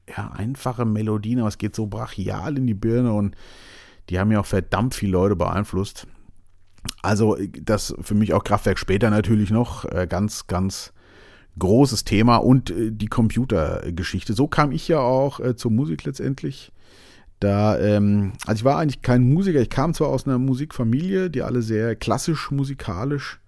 ja, 0.09 0.31
einfache 0.31 0.85
Melodien, 0.85 1.39
aber 1.39 1.47
es 1.47 1.57
geht 1.57 1.75
so 1.75 1.87
brachial 1.87 2.57
in 2.57 2.67
die 2.67 2.73
Birne 2.73 3.13
und 3.13 3.35
die 4.09 4.19
haben 4.19 4.31
ja 4.31 4.39
auch 4.39 4.45
verdammt 4.45 4.93
viele 4.93 5.13
Leute 5.13 5.35
beeinflusst. 5.35 6.07
Also 7.01 7.37
das 7.61 7.95
für 8.01 8.13
mich 8.13 8.33
auch 8.33 8.43
Kraftwerk 8.43 8.77
später 8.77 9.09
natürlich 9.09 9.49
noch 9.49 9.85
äh, 9.85 10.05
ganz, 10.07 10.45
ganz 10.47 10.93
großes 11.57 12.03
Thema 12.03 12.37
und 12.37 12.69
äh, 12.69 12.91
die 12.91 13.07
Computergeschichte. 13.07 14.33
So 14.33 14.47
kam 14.47 14.71
ich 14.71 14.87
ja 14.87 14.99
auch 14.99 15.39
äh, 15.39 15.55
zur 15.55 15.71
Musik 15.71 16.03
letztendlich. 16.03 16.71
Da, 17.39 17.77
ähm, 17.79 18.33
also 18.45 18.59
ich 18.59 18.63
war 18.63 18.77
eigentlich 18.77 19.01
kein 19.01 19.33
Musiker, 19.33 19.59
ich 19.59 19.69
kam 19.69 19.93
zwar 19.93 20.09
aus 20.09 20.25
einer 20.25 20.37
Musikfamilie, 20.37 21.29
die 21.29 21.41
alle 21.41 21.61
sehr 21.61 21.95
klassisch 21.95 22.51
musikalisch 22.51 23.39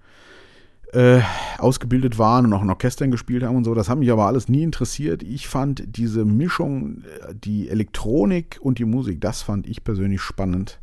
äh, 0.94 1.20
ausgebildet 1.58 2.17
waren 2.17 2.46
und 2.46 2.53
auch 2.53 2.62
in 2.62 2.70
Orchestern 2.70 3.12
gespielt 3.12 3.44
haben 3.44 3.58
und 3.58 3.63
so. 3.63 3.74
Das 3.74 3.89
hat 3.89 4.00
mich 4.00 4.12
aber 4.12 4.25
alles 4.25 4.48
nie 4.48 4.63
interessiert. 4.63 5.24
Ich 5.24 5.48
fand 5.48 5.84
diese 5.98 6.25
Mischung, 6.25 7.03
äh, 7.03 7.34
die 7.36 7.70
Elektronik 7.70 8.58
und 8.62 8.79
die 8.79 8.86
Musik, 8.86 9.22
das 9.22 9.41
fand 9.41 9.67
ich 9.67 9.84
persönlich 9.84 10.22
spannend. 10.22 10.79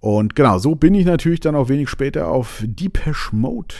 Und 0.00 0.34
genau, 0.34 0.58
so 0.58 0.74
bin 0.74 0.94
ich 0.94 1.06
natürlich 1.06 1.40
dann 1.40 1.54
auch 1.56 1.68
wenig 1.68 1.88
später 1.88 2.28
auf 2.28 2.62
Depeche 2.64 3.34
Mode 3.34 3.74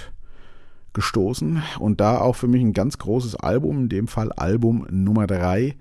gestoßen 0.92 1.62
und 1.78 2.00
da 2.00 2.18
auch 2.18 2.36
für 2.36 2.48
mich 2.48 2.62
ein 2.62 2.72
ganz 2.72 2.98
großes 2.98 3.36
Album, 3.36 3.82
in 3.82 3.88
dem 3.88 4.08
Fall 4.08 4.32
Album 4.32 4.86
Nummer 4.90 5.26
3. 5.26 5.76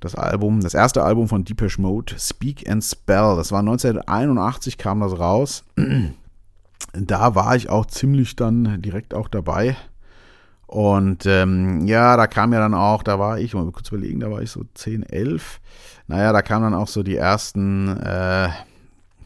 Das 0.00 0.16
Album, 0.16 0.60
das 0.60 0.74
erste 0.74 1.04
Album 1.04 1.28
von 1.28 1.44
Depeche 1.44 1.80
Mode, 1.80 2.14
Speak 2.18 2.68
and 2.68 2.82
Spell. 2.82 3.36
Das 3.36 3.52
war 3.52 3.60
1981, 3.60 4.76
kam 4.76 4.98
das 4.98 5.16
raus 5.16 5.64
da 6.92 7.34
war 7.34 7.56
ich 7.56 7.68
auch 7.68 7.86
ziemlich 7.86 8.36
dann 8.36 8.80
direkt 8.82 9.14
auch 9.14 9.28
dabei. 9.28 9.76
Und 10.66 11.26
ähm, 11.26 11.86
ja, 11.86 12.16
da 12.16 12.26
kam 12.26 12.52
ja 12.52 12.58
dann 12.58 12.74
auch, 12.74 13.02
da 13.02 13.18
war 13.18 13.38
ich, 13.38 13.52
mal 13.52 13.70
kurz 13.72 13.88
überlegen, 13.88 14.20
da 14.20 14.30
war 14.30 14.40
ich 14.40 14.50
so 14.50 14.64
10, 14.72 15.02
11. 15.02 15.60
Naja, 16.06 16.32
da 16.32 16.40
kam 16.40 16.62
dann 16.62 16.74
auch 16.74 16.88
so 16.88 17.02
die 17.02 17.16
ersten, 17.16 17.88
äh, 17.98 18.48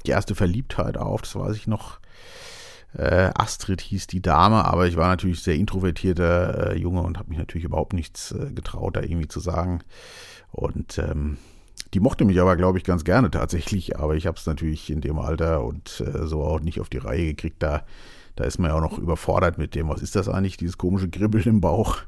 die 0.05 0.11
erste 0.11 0.35
Verliebtheit 0.35 0.97
auf, 0.97 1.23
das 1.23 1.37
weiß 1.37 1.57
ich 1.57 1.69
noch. 1.69 2.01
Äh, 2.95 3.31
Astrid 3.35 3.81
hieß 3.81 4.07
die 4.07 4.23
Dame, 4.23 4.65
aber 4.65 4.87
ich 4.89 4.97
war 4.97 5.09
natürlich 5.09 5.43
sehr 5.43 5.55
introvertierter 5.55 6.73
äh, 6.73 6.79
Junge 6.79 7.03
und 7.03 7.19
habe 7.19 7.29
mich 7.29 7.39
natürlich 7.39 7.65
überhaupt 7.65 7.93
nichts 7.93 8.33
äh, 8.33 8.53
getraut, 8.53 8.97
da 8.97 9.03
irgendwie 9.03 9.29
zu 9.29 9.39
sagen. 9.39 9.83
Und 10.51 10.99
ähm, 10.99 11.37
die 11.95 12.01
mochte 12.01 12.25
mich 12.25 12.41
aber, 12.41 12.57
glaube 12.57 12.79
ich, 12.79 12.85
ganz 12.85 13.05
gerne 13.05 13.31
tatsächlich, 13.31 13.99
aber 13.99 14.17
ich 14.17 14.27
habe 14.27 14.37
es 14.37 14.47
natürlich 14.47 14.91
in 14.91 15.01
dem 15.01 15.19
Alter 15.19 15.65
und 15.65 16.03
äh, 16.05 16.27
so 16.27 16.43
auch 16.43 16.61
nicht 16.61 16.81
auf 16.81 16.89
die 16.89 16.99
Reihe 16.99 17.27
gekriegt. 17.27 17.63
Da, 17.63 17.85
da 18.35 18.45
ist 18.45 18.59
man 18.59 18.71
ja 18.71 18.77
auch 18.77 18.81
noch 18.81 18.99
überfordert 18.99 19.59
mit 19.59 19.75
dem, 19.75 19.89
was 19.89 20.03
ist 20.03 20.17
das 20.17 20.29
eigentlich, 20.29 20.57
dieses 20.57 20.79
komische 20.79 21.09
Kribbeln 21.09 21.45
im 21.45 21.61
Bauch. 21.61 21.99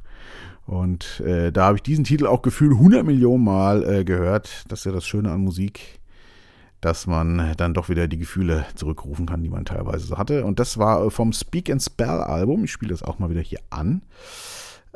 Und 0.67 1.21
äh, 1.21 1.51
da 1.51 1.67
habe 1.67 1.77
ich 1.77 1.83
diesen 1.83 2.05
Titel 2.05 2.27
auch 2.27 2.43
gefühlt 2.43 2.73
100 2.73 3.05
Millionen 3.05 3.45
Mal 3.45 3.89
äh, 3.89 4.05
gehört. 4.05 4.65
Das 4.69 4.81
ist 4.81 4.85
ja 4.85 4.93
das 4.93 5.07
Schöne 5.07 5.31
an 5.31 5.41
Musik, 5.41 6.01
dass 6.83 7.07
man 7.07 7.55
dann 7.57 7.73
doch 7.73 7.89
wieder 7.89 8.07
die 8.07 8.19
Gefühle 8.19 8.67
zurückrufen 8.75 9.25
kann, 9.25 9.43
die 9.43 9.49
man 9.49 9.65
teilweise 9.65 10.19
hatte. 10.19 10.45
Und 10.45 10.59
das 10.59 10.77
war 10.77 11.11
vom 11.11 11.33
Speak 11.33 11.71
and 11.71 11.83
Spell 11.83 12.09
Album. 12.09 12.65
Ich 12.65 12.73
spiele 12.73 12.91
das 12.91 13.03
auch 13.03 13.19
mal 13.19 13.31
wieder 13.31 13.41
hier 13.41 13.61
an. 13.71 14.03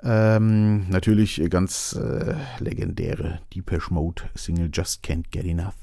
Ähm, 0.05 0.89
natürlich 0.89 1.41
ganz 1.49 1.93
äh, 1.95 2.35
legendäre 2.59 3.41
Depeche 3.55 3.95
Mode 3.95 4.23
Single 4.35 4.71
Just 4.73 5.03
Can't 5.03 5.31
Get 5.31 5.45
Enough. 5.45 5.75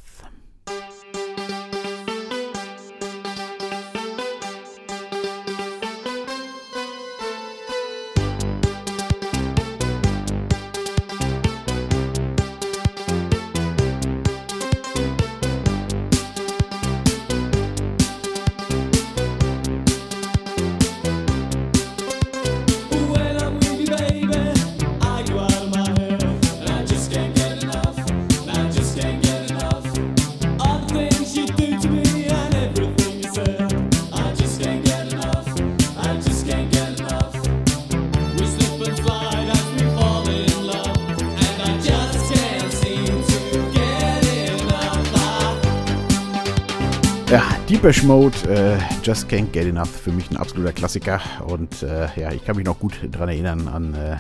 Deepesh 47.70 48.02
Mode, 48.02 48.36
äh, 48.50 48.80
Just 49.04 49.30
Can't 49.30 49.52
Get 49.52 49.68
Enough, 49.68 49.92
für 49.92 50.12
mich 50.12 50.32
ein 50.32 50.38
absoluter 50.38 50.74
Klassiker. 50.74 51.22
Und 51.46 51.84
äh, 51.84 52.08
ja, 52.20 52.32
ich 52.32 52.44
kann 52.44 52.56
mich 52.56 52.66
noch 52.66 52.80
gut 52.80 53.00
daran 53.12 53.30
erinnern 53.30 53.68
an 53.68 53.94
äh, 53.94 54.18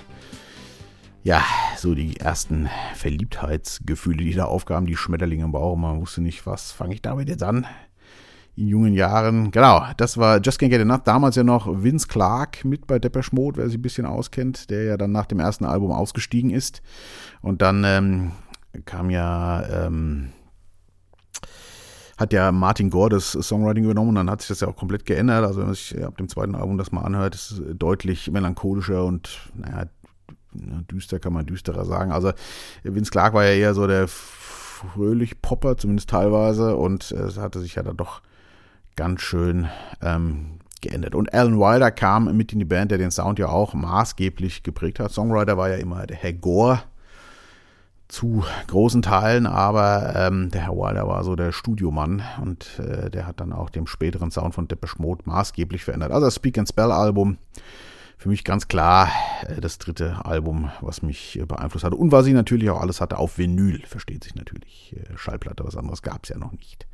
ja, 1.23 1.41
so 1.75 1.95
die 1.95 2.17
ersten 2.17 2.69
Verliebtheitsgefühle, 2.93 4.23
die 4.23 4.35
da 4.35 4.45
aufgaben, 4.45 4.85
die 4.85 4.95
Schmetterlinge 4.95 5.45
im 5.45 5.51
Bauch. 5.51 5.75
Man 5.75 5.99
wusste 5.99 6.21
nicht, 6.21 6.45
was 6.45 6.71
fange 6.71 6.93
ich 6.93 7.01
damit 7.01 7.27
jetzt 7.27 7.41
an. 7.41 7.65
In 8.55 8.67
jungen 8.67 8.93
Jahren. 8.93 9.49
Genau, 9.49 9.83
das 9.97 10.19
war 10.19 10.39
Just 10.39 10.61
Can't 10.61 10.69
Get 10.69 10.81
Enough. 10.81 11.01
Damals 11.05 11.35
ja 11.35 11.43
noch 11.43 11.67
Vince 11.81 12.07
Clark 12.07 12.63
mit 12.65 12.85
bei 12.85 12.99
Depeche 12.99 13.33
Mode, 13.33 13.57
wer 13.57 13.65
sich 13.65 13.79
ein 13.79 13.81
bisschen 13.81 14.05
auskennt, 14.05 14.69
der 14.69 14.83
ja 14.83 14.95
dann 14.95 15.11
nach 15.11 15.25
dem 15.25 15.39
ersten 15.39 15.65
Album 15.65 15.91
ausgestiegen 15.91 16.51
ist. 16.51 16.83
Und 17.41 17.63
dann 17.63 17.83
ähm, 17.83 18.31
kam 18.85 19.09
ja 19.09 19.87
ähm, 19.87 20.33
hat 22.19 22.33
ja 22.33 22.51
Martin 22.51 22.89
Gore 22.89 23.11
das 23.11 23.31
Songwriting 23.31 23.85
übernommen 23.85 24.09
und 24.09 24.15
dann 24.15 24.29
hat 24.29 24.41
sich 24.41 24.49
das 24.49 24.59
ja 24.59 24.67
auch 24.67 24.75
komplett 24.75 25.05
geändert. 25.05 25.45
Also 25.45 25.59
wenn 25.59 25.67
man 25.67 25.75
sich 25.75 26.03
ab 26.03 26.17
dem 26.17 26.27
zweiten 26.27 26.53
Album 26.53 26.77
das 26.77 26.91
mal 26.91 27.01
anhört, 27.01 27.33
ist 27.33 27.51
es 27.51 27.61
deutlich 27.77 28.29
melancholischer 28.29 29.05
und 29.05 29.49
naja, 29.55 29.85
düster 30.53 31.19
kann 31.19 31.31
man 31.31 31.45
düsterer 31.45 31.85
sagen. 31.85 32.11
Also 32.11 32.33
Vince 32.83 33.11
Clark 33.11 33.33
war 33.33 33.45
ja 33.45 33.53
eher 33.53 33.73
so 33.73 33.87
der 33.87 34.09
fröhlich 34.09 35.41
Popper, 35.41 35.77
zumindest 35.77 36.09
teilweise, 36.09 36.75
und 36.75 37.11
es 37.11 37.37
hatte 37.37 37.59
sich 37.59 37.75
ja 37.75 37.83
dann 37.83 37.97
doch 37.97 38.21
ganz 38.97 39.21
schön 39.21 39.67
ähm, 40.01 40.59
geändert. 40.81 41.15
Und 41.15 41.33
Alan 41.33 41.57
Wilder 41.57 41.91
kam 41.91 42.35
mit 42.35 42.51
in 42.51 42.59
die 42.59 42.65
Band, 42.65 42.91
der 42.91 42.97
den 42.97 43.11
Sound 43.11 43.39
ja 43.39 43.47
auch 43.47 43.73
maßgeblich 43.73 44.63
geprägt 44.63 44.99
hat. 44.99 45.11
Songwriter 45.11 45.57
war 45.57 45.69
ja 45.69 45.75
immer 45.75 46.05
der 46.05 46.17
Herr 46.17 46.33
Gore 46.33 46.81
zu 48.09 48.43
großen 48.67 49.03
Teilen, 49.03 49.45
aber 49.45 50.13
ähm, 50.15 50.49
der 50.51 50.63
Herr 50.63 50.75
Wilder 50.75 51.07
war 51.07 51.23
so 51.23 51.35
der 51.35 51.51
Studiomann 51.51 52.23
und 52.41 52.79
äh, 52.79 53.09
der 53.09 53.27
hat 53.27 53.39
dann 53.39 53.53
auch 53.53 53.69
den 53.69 53.87
späteren 53.87 54.31
Sound 54.31 54.55
von 54.55 54.67
Depeche 54.67 54.99
Mode 54.99 55.21
maßgeblich 55.25 55.83
verändert. 55.83 56.11
Also 56.11 56.25
das 56.25 56.35
Speak 56.35 56.57
and 56.57 56.67
Spell 56.67 56.91
Album 56.91 57.37
für 58.17 58.29
mich 58.29 58.43
ganz 58.43 58.67
klar 58.67 59.09
äh, 59.47 59.61
das 59.61 59.77
dritte 59.77 60.25
Album, 60.25 60.71
was 60.81 61.03
mich 61.03 61.39
äh, 61.39 61.45
beeinflusst 61.45 61.85
hatte 61.85 61.95
und 61.95 62.11
was 62.11 62.25
ich 62.25 62.33
natürlich 62.33 62.69
auch 62.71 62.81
alles 62.81 62.99
hatte 62.99 63.17
auf 63.19 63.37
Vinyl, 63.37 63.81
versteht 63.85 64.23
sich 64.23 64.33
natürlich. 64.35 64.95
Äh, 64.97 65.15
Schallplatte, 65.15 65.63
was 65.63 65.77
anderes 65.77 66.01
gab 66.01 66.23
es 66.23 66.29
ja 66.29 66.37
noch 66.37 66.51
nicht. 66.51 66.87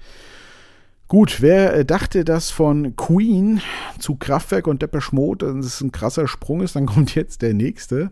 Gut, 1.07 1.41
wer 1.41 1.73
äh, 1.75 1.85
dachte, 1.85 2.25
dass 2.25 2.51
von 2.51 2.97
Queen 2.97 3.61
zu 3.99 4.15
Kraftwerk 4.15 4.67
und 4.67 4.81
Depeche 4.81 5.15
Mode 5.15 5.55
das 5.55 5.79
ein 5.79 5.93
krasser 5.93 6.27
Sprung 6.27 6.61
ist, 6.61 6.75
dann 6.75 6.87
kommt 6.87 7.15
jetzt 7.15 7.41
der 7.41 7.53
nächste 7.53 8.11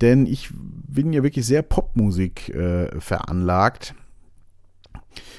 denn 0.00 0.26
ich 0.26 0.50
bin 0.52 1.12
ja 1.12 1.22
wirklich 1.22 1.46
sehr 1.46 1.62
Popmusik 1.62 2.48
äh, 2.50 3.00
veranlagt. 3.00 3.94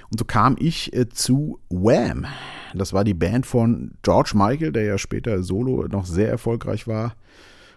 Und 0.09 0.19
so 0.19 0.25
kam 0.25 0.55
ich 0.59 0.93
äh, 0.93 1.09
zu 1.09 1.59
Wham. 1.69 2.25
Das 2.73 2.93
war 2.93 3.03
die 3.03 3.13
Band 3.13 3.45
von 3.45 3.91
George 4.01 4.31
Michael, 4.35 4.71
der 4.71 4.83
ja 4.83 4.97
später 4.97 5.43
solo 5.43 5.87
noch 5.87 6.05
sehr 6.05 6.29
erfolgreich 6.29 6.87
war. 6.87 7.15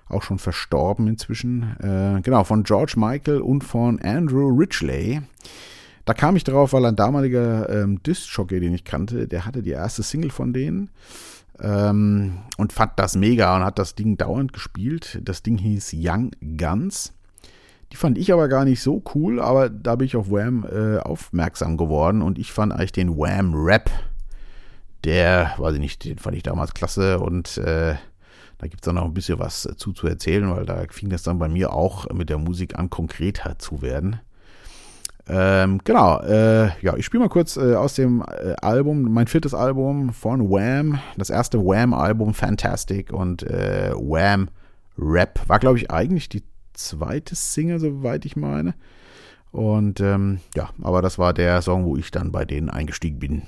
Auch 0.09 0.23
schon 0.23 0.39
verstorben 0.39 1.07
inzwischen. 1.07 1.77
Äh, 1.81 2.21
genau, 2.23 2.45
von 2.45 2.65
George 2.65 2.95
Michael 2.97 3.41
und 3.41 3.63
von 3.63 4.01
Andrew 4.01 4.49
Ridgely. 4.49 5.23
Da 6.05 6.15
kam 6.15 6.35
ich 6.35 6.45
drauf, 6.45 6.73
weil 6.73 6.85
ein 6.87 6.97
damaliger 6.97 7.69
ähm, 7.69 8.03
Disc-Jockey, 8.03 8.59
den 8.59 8.75
ich 8.75 8.85
kannte, 8.85 9.29
der 9.29 9.47
hatte 9.47 9.63
die 9.63 9.71
erste 9.71 10.03
Single 10.03 10.31
von 10.31 10.53
denen 10.53 10.91
ähm, 11.63 12.39
und 12.57 12.73
fand 12.73 12.93
das 12.97 13.17
mega 13.17 13.57
und 13.57 13.65
hat 13.65 13.79
das 13.79 13.95
Ding 13.95 14.17
dauernd 14.17 14.53
gespielt. 14.53 15.21
Das 15.23 15.43
Ding 15.43 15.59
hieß 15.59 15.95
Young 15.95 16.33
Guns. 16.57 17.13
Die 17.93 17.97
fand 17.97 18.19
ich 18.19 18.33
aber 18.33 18.49
gar 18.49 18.65
nicht 18.65 18.83
so 18.83 19.03
cool, 19.15 19.41
aber 19.41 19.69
da 19.69 19.97
bin 19.97 20.07
ich 20.07 20.17
auf 20.17 20.31
Wham 20.31 20.65
äh, 20.65 20.99
aufmerksam 20.99 21.77
geworden 21.77 22.23
und 22.23 22.39
ich 22.39 22.53
fand 22.53 22.73
eigentlich 22.73 22.93
den 22.93 23.17
Wham 23.17 23.53
Rap, 23.55 23.91
der, 25.03 25.55
weiß 25.59 25.75
ich 25.75 25.81
nicht, 25.81 26.05
den 26.05 26.19
fand 26.19 26.37
ich 26.37 26.45
damals 26.45 26.73
klasse 26.73 27.19
und 27.19 27.59
äh, 27.59 27.97
da 28.59 28.67
gibt 28.67 28.83
es 28.83 28.85
dann 28.85 28.97
noch 28.97 29.07
ein 29.07 29.15
bisschen 29.15 29.39
was 29.39 29.69
zu, 29.77 29.93
zu 29.93 30.07
erzählen, 30.07 30.55
weil 30.55 30.67
da 30.67 30.85
fing 30.91 31.09
das 31.09 31.23
dann 31.23 31.39
bei 31.39 31.49
mir 31.49 31.73
auch 31.73 32.09
mit 32.11 32.29
der 32.29 32.39
Musik 32.39 32.79
an, 32.79 32.91
konkreter 32.91 33.59
zu 33.59 33.83
werden. 33.83 34.21
Ähm, 35.33 35.81
genau, 35.85 36.19
äh, 36.23 36.71
ja, 36.83 36.97
ich 36.97 37.05
spiele 37.05 37.23
mal 37.23 37.29
kurz 37.29 37.57
äh, 37.57 37.77
aus 37.77 37.95
dem 37.95 38.21
äh, 38.23 38.57
Album, 38.63 39.13
mein 39.13 39.29
viertes 39.29 39.55
Album 39.55 40.13
von 40.13 40.51
Wham, 40.51 40.99
das 41.17 41.31
erste 41.31 41.65
Wham-Album 41.65 42.35
Fantastic 42.35 43.13
und 43.13 43.45
äh, 43.45 43.93
Wham 43.95 44.49
Rap 44.99 45.39
war, 45.47 45.61
glaube 45.61 45.79
ich, 45.79 45.89
eigentlich 45.93 46.29
die 46.29 46.43
zweite 46.73 47.37
Single, 47.37 47.79
soweit 47.79 48.25
ich 48.25 48.35
meine. 48.35 48.75
Und 49.53 50.01
ähm, 50.01 50.41
ja, 50.57 50.71
aber 50.83 51.01
das 51.01 51.17
war 51.17 51.33
der 51.33 51.63
Song, 51.63 51.85
wo 51.85 51.97
ich 51.97 52.11
dann 52.11 52.33
bei 52.33 52.45
denen 52.45 52.69
eingestiegen 52.69 53.21
bin. 53.21 53.43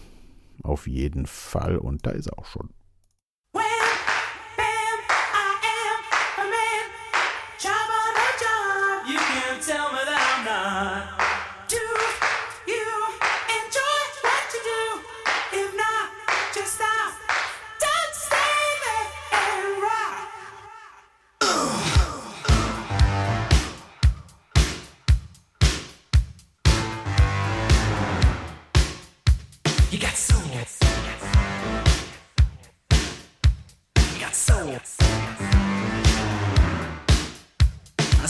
Auf 0.62 0.86
jeden 0.86 1.26
Fall. 1.26 1.76
Und 1.78 2.06
da 2.06 2.10
ist 2.10 2.28
er 2.28 2.38
auch 2.38 2.46
schon. 2.46 2.70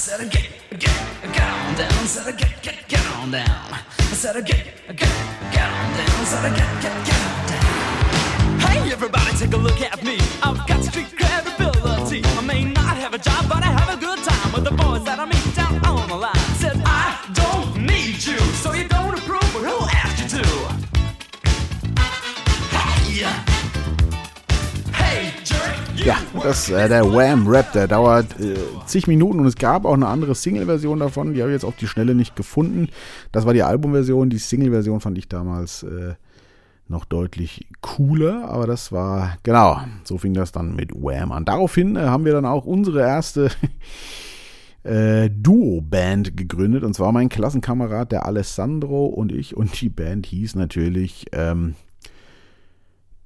Said, 0.03 0.31
get, 0.33 0.49
get, 0.81 1.33
get 1.33 1.43
on 1.61 1.77
down. 1.77 2.07
Said, 2.07 2.37
get, 2.37 2.61
get, 2.61 2.89
get 2.89 3.07
on 3.15 3.31
down. 3.31 3.79
Hey, 8.59 8.91
everybody, 8.91 9.31
take 9.37 9.53
a 9.53 9.57
look 9.57 9.81
at 9.81 10.03
me. 10.03 10.19
I've 10.43 10.67
got 10.67 10.83
street 10.83 11.17
credibility. 11.17 12.25
I 12.25 12.41
may 12.41 12.65
not 12.65 12.97
have 12.97 13.15
a 13.15 13.19
job, 13.19 13.49
but 13.49 13.63
I 13.63 13.71
have 13.79 13.97
a 13.97 14.01
good 14.01 14.19
time 14.25 14.53
with 14.53 14.65
the 14.65 14.73
boys 14.73 15.05
that 15.05 15.21
I 15.21 15.25
meet 15.25 15.55
down 15.55 15.79
on 15.87 16.09
the 16.09 16.17
line. 16.17 16.35
Said, 16.57 16.83
I 16.85 17.17
don't 17.33 17.87
need 17.87 18.25
you, 18.27 18.39
so 18.63 18.73
you 18.73 18.89
don't 18.89 19.17
approve, 19.17 19.49
but 19.55 19.63
who 19.63 19.87
asked 19.89 20.21
you 20.21 20.43
to? 20.43 20.49
Hey! 22.75 23.52
Ja, 26.05 26.17
das, 26.43 26.69
äh, 26.71 26.89
der 26.89 27.05
Wham-Rap, 27.05 27.73
der 27.73 27.87
dauert 27.87 28.41
äh, 28.41 28.57
zig 28.87 29.07
Minuten 29.07 29.41
und 29.41 29.47
es 29.47 29.57
gab 29.57 29.85
auch 29.85 29.95
eine 29.95 30.09
andere 30.09 30.35
Single-Version 30.35 30.99
davon, 30.99 31.35
die 31.35 31.41
habe 31.41 31.51
ich 31.51 31.55
jetzt 31.55 31.65
auf 31.65 31.77
die 31.77 31.87
Schnelle 31.87 32.15
nicht 32.15 32.35
gefunden. 32.35 32.89
Das 33.31 33.47
war 33.47 33.53
die 33.53 33.63
Album-Version, 33.63 34.31
die 34.31 34.39
Single-Version 34.39 35.01
fand 35.01 35.19
ich 35.19 35.29
damals 35.29 35.85
äh, 35.85 36.15
noch 36.89 37.05
deutlich 37.05 37.67
cooler, 37.81 38.49
aber 38.49 38.67
das 38.67 38.91
war, 38.91 39.37
genau, 39.43 39.81
so 40.05 40.19
fing 40.19 40.35
das 40.35 40.51
dann 40.51 40.75
mit 40.75 40.93
Wham 40.93 41.31
an. 41.31 41.45
Daraufhin 41.45 41.97
äh, 41.97 42.01
haben 42.01 42.25
wir 42.25 42.33
dann 42.33 42.47
auch 42.47 42.65
unsere 42.65 43.01
erste 43.01 43.51
äh, 44.83 45.31
Duo-Band 45.31 46.37
gegründet 46.37 46.83
und 46.83 46.95
zwar 46.95 47.13
mein 47.13 47.29
Klassenkamerad, 47.29 48.11
der 48.11 48.27
Alessandro 48.27 49.07
und 49.07 49.31
ich 49.31 49.57
und 49.57 49.81
die 49.81 49.89
Band 49.89 50.27
hieß 50.27 50.57
natürlich 50.57 51.27
ähm, 51.33 51.75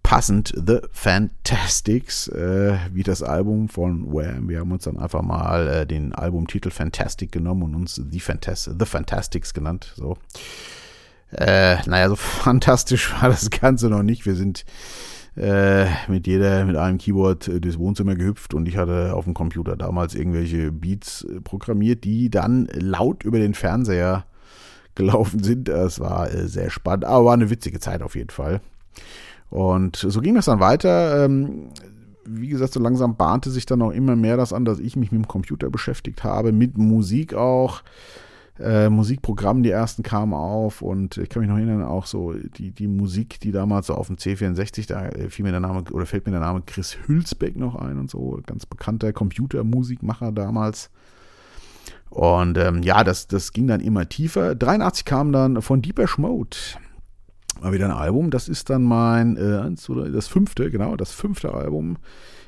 passend 0.06 0.54
The 0.54 0.78
Fantastics, 0.92 2.28
äh, 2.28 2.76
wie 2.92 3.02
das 3.02 3.25
Album 3.25 3.68
von 3.68 4.12
Wham. 4.14 4.48
Wir 4.48 4.60
haben 4.60 4.70
uns 4.70 4.84
dann 4.84 5.00
einfach 5.00 5.22
mal 5.22 5.66
äh, 5.66 5.84
den 5.84 6.14
Albumtitel 6.14 6.70
Fantastic 6.70 7.32
genommen 7.32 7.64
und 7.64 7.75
uns 7.75 7.96
The, 7.96 8.20
Fantas 8.20 8.70
The 8.78 8.86
Fantastics 8.86 9.52
genannt. 9.52 9.92
So. 9.96 10.16
Äh, 11.32 11.78
naja, 11.86 12.08
so 12.08 12.14
fantastisch 12.16 13.20
war 13.20 13.30
das 13.30 13.50
Ganze 13.50 13.88
noch 13.88 14.04
nicht. 14.04 14.26
Wir 14.26 14.36
sind 14.36 14.64
äh, 15.34 15.86
mit 16.06 16.28
jeder, 16.28 16.64
mit 16.66 16.76
einem 16.76 16.98
Keyboard 16.98 17.48
äh, 17.48 17.60
durchs 17.60 17.80
Wohnzimmer 17.80 18.14
gehüpft 18.14 18.54
und 18.54 18.68
ich 18.68 18.76
hatte 18.76 19.12
auf 19.12 19.25
dem 19.25 19.34
Computer 19.34 19.76
damals 19.76 20.14
irgendwelche 20.14 20.70
Beats 20.70 21.25
äh, 21.25 21.40
programmiert, 21.40 22.04
die 22.04 22.30
dann 22.30 22.68
laut 22.72 23.25
über 23.25 23.40
den 23.40 23.54
Fernseher 23.54 24.25
gelaufen 24.94 25.42
sind. 25.42 25.66
Das 25.66 25.98
war 25.98 26.32
äh, 26.32 26.46
sehr 26.46 26.70
spannend, 26.70 27.06
aber 27.06 27.25
war 27.25 27.34
eine 27.34 27.50
witzige 27.50 27.80
Zeit 27.80 28.02
auf 28.02 28.14
jeden 28.14 28.30
Fall. 28.30 28.60
Und 29.50 29.96
so 29.96 30.20
ging 30.20 30.34
das 30.34 30.46
dann 30.46 30.60
weiter. 30.60 31.24
Ähm, 31.24 31.68
wie 32.24 32.48
gesagt, 32.48 32.72
so 32.72 32.80
langsam 32.80 33.16
bahnte 33.16 33.50
sich 33.50 33.66
dann 33.66 33.82
auch 33.82 33.92
immer 33.92 34.16
mehr 34.16 34.36
das 34.36 34.52
an, 34.52 34.64
dass 34.64 34.78
ich 34.78 34.96
mich 34.96 35.12
mit 35.12 35.22
dem 35.22 35.28
Computer 35.28 35.70
beschäftigt 35.70 36.24
habe, 36.24 36.52
mit 36.52 36.76
Musik 36.76 37.34
auch. 37.34 37.82
Äh, 38.58 38.88
Musikprogrammen, 38.88 39.62
die 39.62 39.70
ersten 39.70 40.02
kamen 40.02 40.32
auf 40.32 40.80
und 40.80 41.18
ich 41.18 41.28
kann 41.28 41.42
mich 41.42 41.50
noch 41.50 41.58
erinnern, 41.58 41.82
auch 41.82 42.06
so 42.06 42.32
die, 42.32 42.70
die 42.70 42.88
Musik, 42.88 43.38
die 43.40 43.52
damals 43.52 43.88
so 43.88 43.94
auf 43.94 44.06
dem 44.06 44.16
C64, 44.16 44.88
da 44.88 45.10
fiel 45.28 45.44
mir 45.44 45.50
der 45.50 45.60
Name 45.60 45.84
oder 45.92 46.06
fällt 46.06 46.24
mir 46.24 46.32
der 46.32 46.40
Name 46.40 46.62
Chris 46.64 46.96
Hülsbeck 47.06 47.56
noch 47.56 47.74
ein 47.76 47.98
und 47.98 48.10
so, 48.10 48.40
ganz 48.46 48.64
bekannter 48.64 49.12
Computermusikmacher 49.12 50.32
damals. 50.32 50.88
Und 52.08 52.56
ähm, 52.56 52.82
ja, 52.82 53.04
das, 53.04 53.26
das 53.26 53.52
ging 53.52 53.66
dann 53.66 53.80
immer 53.80 54.08
tiefer. 54.08 54.54
83 54.54 55.04
kam 55.04 55.32
dann 55.32 55.60
von 55.60 55.82
Deeper 55.82 56.06
Mode 56.16 56.56
Mal 57.60 57.72
wieder 57.72 57.86
ein 57.86 57.92
Album. 57.92 58.30
Das 58.30 58.48
ist 58.48 58.70
dann 58.70 58.82
mein, 58.82 59.36
äh, 59.36 60.10
das 60.12 60.28
fünfte, 60.28 60.70
genau, 60.70 60.96
das 60.96 61.12
fünfte 61.12 61.52
Album 61.52 61.98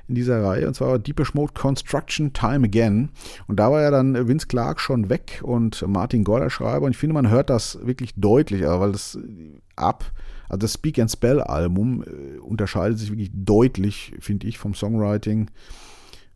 in 0.08 0.14
dieser 0.14 0.42
Reihe, 0.42 0.66
und 0.66 0.74
zwar 0.74 0.98
Deepish 0.98 1.34
Mode 1.34 1.52
Construction 1.52 2.32
Time 2.32 2.66
Again. 2.66 3.10
Und 3.46 3.60
da 3.60 3.70
war 3.70 3.82
ja 3.82 3.90
dann 3.90 4.26
Vince 4.26 4.46
Clark 4.46 4.80
schon 4.80 5.10
weg 5.10 5.40
und 5.42 5.86
Martin 5.86 6.24
Gorder 6.24 6.50
Schreiber. 6.50 6.86
Und 6.86 6.92
ich 6.92 6.98
finde, 6.98 7.14
man 7.14 7.28
hört 7.28 7.50
das 7.50 7.78
wirklich 7.86 8.14
deutlich, 8.16 8.62
weil 8.62 8.92
das 8.92 9.18
ab, 9.76 10.10
also 10.48 10.58
das 10.58 10.74
Speak 10.74 10.98
and 10.98 11.10
Spell 11.10 11.40
Album 11.42 12.02
äh, 12.02 12.38
unterscheidet 12.38 12.98
sich 12.98 13.10
wirklich 13.10 13.30
deutlich, 13.34 14.14
finde 14.18 14.46
ich, 14.46 14.58
vom 14.58 14.74
Songwriting 14.74 15.50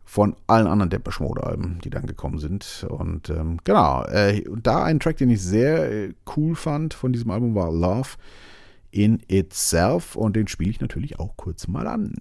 von 0.05 0.35
allen 0.45 0.67
anderen 0.67 0.91
Depeche 0.91 1.23
Mode 1.23 1.43
Alben, 1.43 1.79
die 1.83 1.89
dann 1.89 2.05
gekommen 2.05 2.37
sind. 2.37 2.85
Und 2.87 3.31
ähm, 3.31 3.57
genau, 3.63 4.03
äh, 4.03 4.43
da 4.61 4.83
ein 4.83 4.99
Track, 4.99 5.17
den 5.17 5.31
ich 5.31 5.41
sehr 5.41 5.91
äh, 5.91 6.13
cool 6.37 6.55
fand 6.55 6.93
von 6.93 7.11
diesem 7.11 7.31
Album 7.31 7.55
war 7.55 7.71
Love 7.71 8.09
in 8.93 9.19
Itself 9.27 10.15
und 10.15 10.35
den 10.35 10.47
spiele 10.47 10.69
ich 10.69 10.79
natürlich 10.79 11.19
auch 11.19 11.35
kurz 11.35 11.67
mal 11.67 11.87
an. 11.87 12.13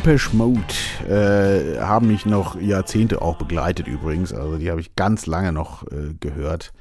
Deepesh 0.00 0.32
Mode 0.32 0.62
äh, 1.10 1.78
haben 1.78 2.06
mich 2.06 2.24
noch 2.24 2.58
Jahrzehnte 2.58 3.20
auch 3.20 3.36
begleitet 3.36 3.86
übrigens. 3.86 4.32
Also 4.32 4.56
die 4.56 4.70
habe 4.70 4.80
ich 4.80 4.96
ganz 4.96 5.26
lange 5.26 5.52
noch 5.52 5.82
äh, 5.88 6.14
gehört. 6.18 6.72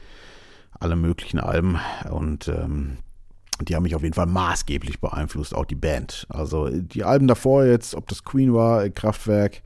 Alle 0.79 0.95
möglichen 0.95 1.37
Alben. 1.37 1.79
Und 2.09 2.47
ähm, 2.47 2.99
die 3.59 3.75
haben 3.75 3.83
mich 3.83 3.95
auf 3.95 4.03
jeden 4.03 4.13
Fall 4.13 4.25
maßgeblich 4.25 5.01
beeinflusst, 5.01 5.53
auch 5.53 5.65
die 5.65 5.75
Band. 5.75 6.27
Also 6.29 6.69
die 6.69 7.03
Alben 7.03 7.27
davor 7.27 7.65
jetzt, 7.65 7.93
ob 7.93 8.07
das 8.07 8.23
Queen 8.23 8.53
war, 8.53 8.87
Kraftwerk 8.87 9.63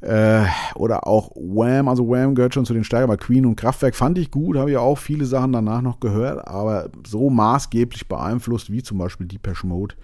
äh, 0.00 0.42
oder 0.74 1.06
auch 1.06 1.30
Wham, 1.36 1.86
also 1.86 2.08
Wham 2.08 2.34
gehört 2.34 2.54
schon 2.54 2.66
zu 2.66 2.74
den 2.74 2.82
Steigern, 2.82 3.08
aber 3.08 3.18
Queen 3.18 3.46
und 3.46 3.54
Kraftwerk 3.54 3.94
fand 3.94 4.18
ich 4.18 4.32
gut, 4.32 4.56
habe 4.56 4.72
ja 4.72 4.80
auch 4.80 4.98
viele 4.98 5.26
Sachen 5.26 5.52
danach 5.52 5.80
noch 5.80 6.00
gehört, 6.00 6.48
aber 6.48 6.90
so 7.06 7.30
maßgeblich 7.30 8.08
beeinflusst 8.08 8.72
wie 8.72 8.82
zum 8.82 8.98
Beispiel 8.98 9.28
Deepesh 9.28 9.62
Mode 9.62 9.94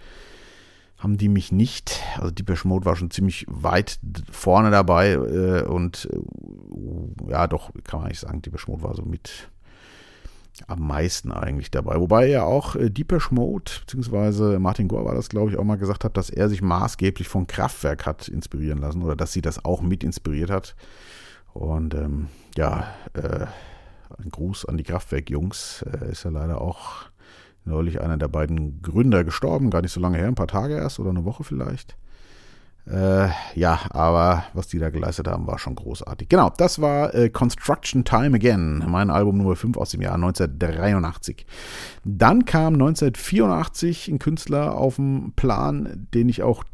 haben 0.98 1.16
die 1.16 1.28
mich 1.28 1.52
nicht. 1.52 2.02
Also 2.16 2.30
Deepesh 2.30 2.64
Mode 2.64 2.84
war 2.84 2.96
schon 2.96 3.10
ziemlich 3.10 3.46
weit 3.48 3.98
vorne 4.30 4.70
dabei 4.70 5.12
äh, 5.12 5.62
und 5.62 6.08
äh, 6.12 7.30
ja, 7.30 7.46
doch, 7.46 7.70
kann 7.84 8.00
man 8.00 8.08
nicht 8.08 8.20
sagen, 8.20 8.42
Deepesh 8.42 8.66
Mode 8.66 8.82
war 8.82 8.94
so 8.94 9.02
mit 9.02 9.48
am 10.66 10.86
meisten 10.86 11.30
eigentlich 11.30 11.70
dabei. 11.70 12.00
Wobei 12.00 12.26
ja 12.26 12.42
auch 12.42 12.74
äh, 12.74 12.90
Deepesh 12.90 13.30
Mode, 13.30 13.70
beziehungsweise 13.80 14.58
Martin 14.58 14.88
Gore 14.88 15.04
war 15.04 15.14
das, 15.14 15.28
glaube 15.28 15.50
ich, 15.50 15.56
auch 15.56 15.64
mal 15.64 15.78
gesagt 15.78 16.04
hat, 16.04 16.16
dass 16.16 16.30
er 16.30 16.48
sich 16.48 16.62
maßgeblich 16.62 17.28
von 17.28 17.46
Kraftwerk 17.46 18.04
hat 18.04 18.26
inspirieren 18.26 18.78
lassen 18.78 19.02
oder 19.02 19.14
dass 19.14 19.32
sie 19.32 19.42
das 19.42 19.64
auch 19.64 19.82
mit 19.82 20.02
inspiriert 20.02 20.50
hat. 20.50 20.74
Und 21.54 21.94
ähm, 21.94 22.26
ja, 22.56 22.88
äh, 23.14 23.46
ein 24.20 24.30
Gruß 24.30 24.64
an 24.64 24.76
die 24.76 24.84
Kraftwerk-Jungs. 24.84 25.82
Äh, 25.82 26.10
ist 26.10 26.24
ja 26.24 26.30
leider 26.30 26.60
auch 26.60 27.04
neulich 27.68 28.00
einer 28.00 28.16
der 28.16 28.28
beiden 28.28 28.82
Gründer 28.82 29.24
gestorben, 29.24 29.70
gar 29.70 29.82
nicht 29.82 29.92
so 29.92 30.00
lange 30.00 30.18
her, 30.18 30.26
ein 30.26 30.34
paar 30.34 30.48
Tage 30.48 30.74
erst 30.74 30.98
oder 30.98 31.10
eine 31.10 31.24
Woche 31.24 31.44
vielleicht. 31.44 31.96
Äh, 32.90 33.28
ja, 33.54 33.80
aber 33.90 34.44
was 34.54 34.68
die 34.68 34.78
da 34.78 34.88
geleistet 34.88 35.28
haben, 35.28 35.46
war 35.46 35.58
schon 35.58 35.74
großartig. 35.74 36.28
Genau, 36.28 36.50
das 36.56 36.80
war 36.80 37.14
äh, 37.14 37.28
Construction 37.28 38.04
Time 38.04 38.36
Again, 38.36 38.84
mein 38.88 39.10
Album 39.10 39.36
Nummer 39.36 39.56
5 39.56 39.76
aus 39.76 39.90
dem 39.90 40.00
Jahr 40.00 40.14
1983. 40.14 41.46
Dann 42.04 42.46
kam 42.46 42.74
1984 42.74 44.08
ein 44.08 44.18
Künstler 44.18 44.74
auf 44.74 44.96
den 44.96 45.32
Plan, 45.36 46.08
den 46.14 46.30
ich 46.30 46.42
auch 46.42 46.64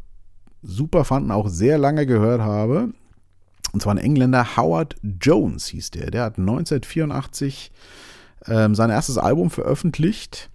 super 0.61 1.03
fand 1.03 1.25
und 1.25 1.31
auch 1.31 1.49
sehr 1.49 1.77
lange 1.77 2.05
gehört 2.05 2.41
habe. 2.41 2.93
Und 3.73 3.81
zwar 3.81 3.93
ein 3.93 3.97
Engländer, 3.97 4.55
Howard 4.55 4.95
Jones 5.03 5.67
hieß 5.67 5.91
der. 5.91 6.11
Der 6.11 6.23
hat 6.23 6.39
1984 6.39 7.73
ähm, 8.47 8.73
sein 8.73 8.89
erstes 8.89 9.17
Album 9.17 9.49
veröffentlicht 9.49 10.49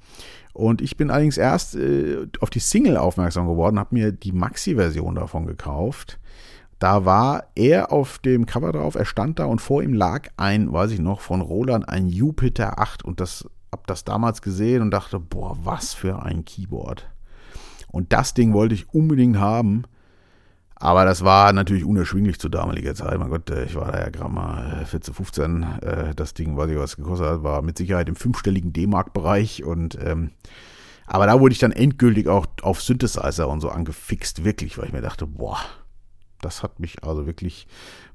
und 0.53 0.81
ich 0.81 0.97
bin 0.97 1.11
allerdings 1.11 1.39
erst 1.39 1.77
äh, 1.77 2.27
auf 2.41 2.51
die 2.51 2.59
Single 2.61 2.97
aufmerksam 2.97 3.47
geworden, 3.47 3.79
habe 3.79 3.95
mir 3.95 4.13
die 4.13 4.33
Maxi-Version 4.33 5.15
davon 5.15 5.47
gekauft. 5.47 6.19
Da 6.79 7.05
war 7.05 7.45
er 7.55 7.93
auf 7.93 8.19
dem 8.19 8.47
Cover 8.47 8.73
drauf, 8.73 8.95
er 8.95 9.05
stand 9.05 9.39
da 9.39 9.45
und 9.45 9.61
vor 9.61 9.83
ihm 9.83 9.93
lag 9.93 10.29
ein, 10.37 10.73
weiß 10.73 10.93
ich 10.93 10.99
noch, 10.99 11.21
von 11.21 11.43
Roland 11.43 11.89
ein 11.89 12.07
Jupiter 12.07 12.79
8 12.79 13.05
und 13.05 13.21
das 13.21 13.47
habe 13.71 13.83
das 13.87 14.05
damals 14.05 14.43
gesehen 14.43 14.83
und 14.83 14.91
dachte, 14.91 15.21
boah, 15.21 15.57
was 15.63 15.95
für 15.95 16.23
ein 16.23 16.45
Keyboard. 16.45 17.09
Und 17.89 18.13
das 18.13 18.35
Ding 18.35 18.53
wollte 18.53 18.75
ich 18.75 18.93
unbedingt 18.93 19.39
haben. 19.39 19.85
Aber 20.83 21.05
das 21.05 21.23
war 21.23 21.53
natürlich 21.53 21.85
unerschwinglich 21.85 22.41
zu 22.41 22.49
damaliger 22.49 22.95
Zeit. 22.95 23.19
Mein 23.19 23.29
Gott, 23.29 23.51
äh, 23.51 23.65
ich 23.65 23.75
war 23.77 23.93
da 23.93 24.01
ja 24.01 24.09
gerade 24.09 24.33
mal 24.33 24.85
14, 24.87 25.15
15. 25.15 25.63
Äh, 25.83 26.15
das 26.15 26.33
Ding, 26.33 26.57
weiß 26.57 26.71
ich, 26.71 26.79
was 26.79 26.97
gekostet 26.97 27.29
hat, 27.29 27.43
war 27.43 27.61
mit 27.61 27.77
Sicherheit 27.77 28.09
im 28.09 28.17
fünfstelligen 28.17 28.73
D-Mark-Bereich. 28.73 29.63
Und 29.63 29.99
ähm, 30.03 30.31
aber 31.07 31.27
da 31.27 31.39
wurde 31.39 31.53
ich 31.53 31.59
dann 31.59 31.73
endgültig 31.73 32.29
auch 32.29 32.47
auf 32.63 32.81
Synthesizer 32.81 33.49
und 33.49 33.61
so 33.61 33.69
angefixt, 33.69 34.45
wirklich, 34.45 34.79
weil 34.79 34.87
ich 34.87 34.93
mir 34.93 35.03
dachte, 35.03 35.27
boah, 35.27 35.59
das 36.41 36.63
hat 36.63 36.81
mich 36.81 37.05
also 37.05 37.27
wirklich 37.27 37.67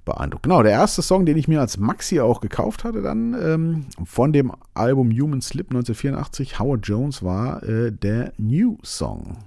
beeindruckt. 0.03 0.43
Genau, 0.43 0.63
der 0.63 0.71
erste 0.71 1.03
Song, 1.03 1.25
den 1.27 1.37
ich 1.37 1.47
mir 1.47 1.61
als 1.61 1.77
Maxi 1.77 2.19
auch 2.19 2.41
gekauft 2.41 2.83
hatte, 2.83 3.03
dann 3.03 3.35
ähm, 3.39 3.85
von 4.05 4.33
dem 4.33 4.51
Album 4.73 5.11
Human 5.11 5.41
Slip 5.41 5.67
1984, 5.67 6.57
Howard 6.59 6.87
Jones, 6.87 7.21
war 7.21 7.61
äh, 7.63 7.91
der 7.91 8.33
New 8.37 8.77
Song. 8.81 9.37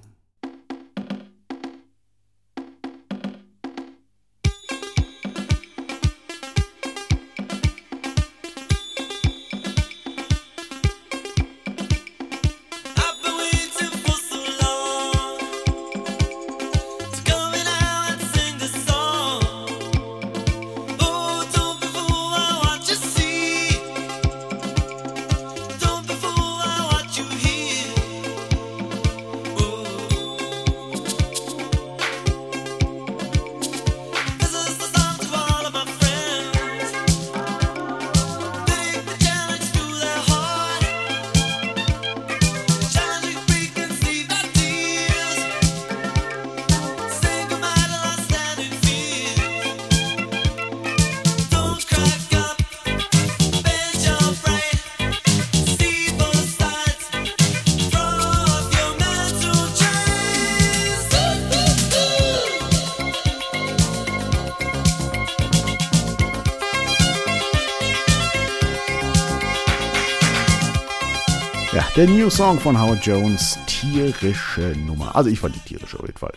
Der 71.99 72.07
New 72.07 72.29
Song 72.29 72.57
von 72.57 72.81
Howard 72.81 73.05
Jones, 73.05 73.59
tierische 73.67 74.73
Nummer. 74.87 75.13
Also 75.17 75.29
ich 75.29 75.37
fand 75.37 75.53
die 75.53 75.59
tierische 75.59 75.99
auf 75.99 76.05
jeden 76.05 76.17
Fall. 76.17 76.31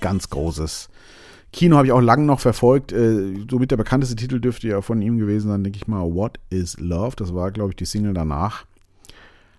Ganz 0.00 0.30
großes 0.30 0.88
Kino 1.52 1.76
habe 1.76 1.88
ich 1.88 1.92
auch 1.92 2.00
lange 2.00 2.24
noch 2.24 2.38
verfolgt. 2.38 2.92
Äh, 2.92 3.44
somit 3.50 3.72
der 3.72 3.76
bekannteste 3.76 4.14
Titel 4.14 4.38
dürfte 4.38 4.68
ja 4.68 4.80
von 4.80 5.02
ihm 5.02 5.18
gewesen 5.18 5.48
sein, 5.48 5.64
denke 5.64 5.78
ich 5.78 5.88
mal. 5.88 6.04
What 6.14 6.38
is 6.50 6.78
Love? 6.78 7.16
Das 7.16 7.34
war, 7.34 7.50
glaube 7.50 7.70
ich, 7.70 7.76
die 7.76 7.86
Single 7.86 8.14
danach. 8.14 8.66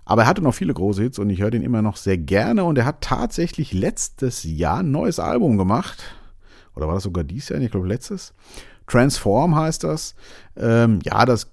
Aber 0.06 0.22
er 0.22 0.28
hatte 0.30 0.42
noch 0.42 0.54
viele 0.54 0.74
große 0.74 1.02
Hits 1.02 1.20
und 1.20 1.30
ich 1.30 1.42
höre 1.42 1.52
den 1.52 1.64
immer 1.64 1.82
noch 1.82 1.98
sehr 1.98 2.18
gerne. 2.18 2.64
Und 2.64 2.78
er 2.78 2.86
hat 2.86 3.02
tatsächlich 3.02 3.74
letztes 3.74 4.46
Jahr 4.46 4.80
ein 4.80 4.92
neues 4.92 5.20
Album 5.20 5.58
gemacht. 5.58 6.02
Oder 6.78 6.88
war 6.88 6.94
das 6.94 7.04
sogar 7.04 7.26
dieses 7.26 7.50
Jahr? 7.50 7.60
Ich 7.60 7.72
glaube, 7.72 7.90
letztes. 7.90 8.34
Transform 8.88 9.54
heißt 9.54 9.84
das. 9.84 10.16
Ähm, 10.56 11.00
ja, 11.04 11.26
das 11.26 11.52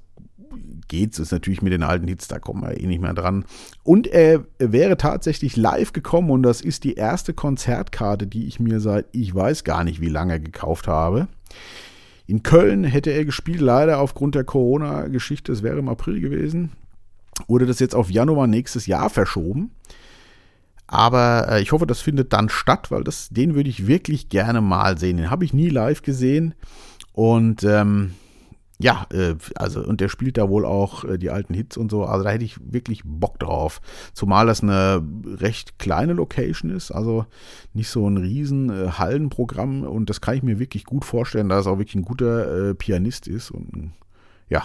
geht's. 0.88 1.18
Ist 1.18 1.32
natürlich 1.32 1.62
mit 1.62 1.72
den 1.72 1.82
alten 1.82 2.08
Hits, 2.08 2.28
da 2.28 2.38
kommen 2.38 2.62
wir 2.62 2.78
eh 2.80 2.86
nicht 2.86 3.00
mehr 3.00 3.14
dran. 3.14 3.44
Und 3.82 4.06
er 4.06 4.44
wäre 4.58 4.96
tatsächlich 4.96 5.56
live 5.56 5.92
gekommen 5.92 6.30
und 6.30 6.42
das 6.42 6.60
ist 6.60 6.84
die 6.84 6.94
erste 6.94 7.34
Konzertkarte, 7.34 8.26
die 8.26 8.46
ich 8.46 8.60
mir 8.60 8.80
seit 8.80 9.06
ich 9.12 9.34
weiß 9.34 9.64
gar 9.64 9.84
nicht 9.84 10.00
wie 10.00 10.08
lange 10.08 10.40
gekauft 10.40 10.88
habe. 10.88 11.28
In 12.26 12.42
Köln 12.42 12.84
hätte 12.84 13.10
er 13.10 13.24
gespielt, 13.24 13.60
leider 13.60 14.00
aufgrund 14.00 14.34
der 14.34 14.44
Corona-Geschichte, 14.44 15.52
es 15.52 15.62
wäre 15.62 15.78
im 15.78 15.88
April 15.88 16.20
gewesen, 16.20 16.72
wurde 17.46 17.66
das 17.66 17.78
jetzt 17.78 17.94
auf 17.94 18.10
Januar 18.10 18.46
nächstes 18.46 18.86
Jahr 18.86 19.10
verschoben. 19.10 19.70
Aber 20.88 21.48
äh, 21.50 21.62
ich 21.62 21.72
hoffe, 21.72 21.86
das 21.86 22.00
findet 22.00 22.32
dann 22.32 22.48
statt, 22.48 22.90
weil 22.90 23.04
das, 23.04 23.28
den 23.30 23.54
würde 23.54 23.70
ich 23.70 23.86
wirklich 23.86 24.28
gerne 24.28 24.60
mal 24.60 24.98
sehen. 24.98 25.16
Den 25.16 25.30
habe 25.30 25.44
ich 25.44 25.52
nie 25.52 25.68
live 25.68 26.02
gesehen. 26.02 26.54
Und 27.12 27.64
ähm, 27.64 28.12
ja, 28.78 29.06
äh, 29.10 29.34
also 29.54 29.82
und 29.82 30.00
der 30.00 30.08
spielt 30.08 30.36
da 30.36 30.50
wohl 30.50 30.66
auch 30.66 31.04
äh, 31.04 31.18
die 31.18 31.30
alten 31.30 31.54
Hits 31.54 31.76
und 31.76 31.90
so. 31.90 32.04
Also 32.04 32.24
da 32.24 32.30
hätte 32.30 32.44
ich 32.44 32.58
wirklich 32.60 33.02
Bock 33.04 33.38
drauf. 33.38 33.80
Zumal 34.12 34.46
das 34.46 34.62
eine 34.62 35.02
recht 35.24 35.78
kleine 35.78 36.12
Location 36.12 36.70
ist, 36.70 36.90
also 36.90 37.24
nicht 37.72 37.88
so 37.88 38.08
ein 38.08 38.18
riesen 38.18 38.68
äh, 38.70 38.90
Hallenprogramm. 38.90 39.82
Und 39.82 40.10
das 40.10 40.20
kann 40.20 40.36
ich 40.36 40.42
mir 40.42 40.58
wirklich 40.58 40.84
gut 40.84 41.06
vorstellen, 41.06 41.48
da 41.48 41.58
es 41.58 41.66
auch 41.66 41.78
wirklich 41.78 41.94
ein 41.94 42.04
guter 42.04 42.70
äh, 42.70 42.74
Pianist 42.74 43.28
ist 43.28 43.50
und 43.50 43.92
ja, 44.48 44.62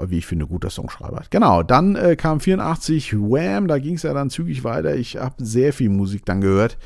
wie 0.00 0.18
ich 0.18 0.26
finde, 0.26 0.46
guter 0.46 0.70
Songschreiber. 0.70 1.22
Genau, 1.30 1.62
dann 1.62 1.94
äh, 1.94 2.16
kam 2.16 2.40
84 2.40 3.14
Wham, 3.14 3.68
da 3.68 3.78
ging 3.78 3.94
es 3.94 4.02
ja 4.02 4.12
dann 4.12 4.30
zügig 4.30 4.64
weiter. 4.64 4.96
Ich 4.96 5.16
habe 5.16 5.36
sehr 5.38 5.72
viel 5.72 5.88
Musik 5.88 6.24
dann 6.26 6.40
gehört. 6.40 6.78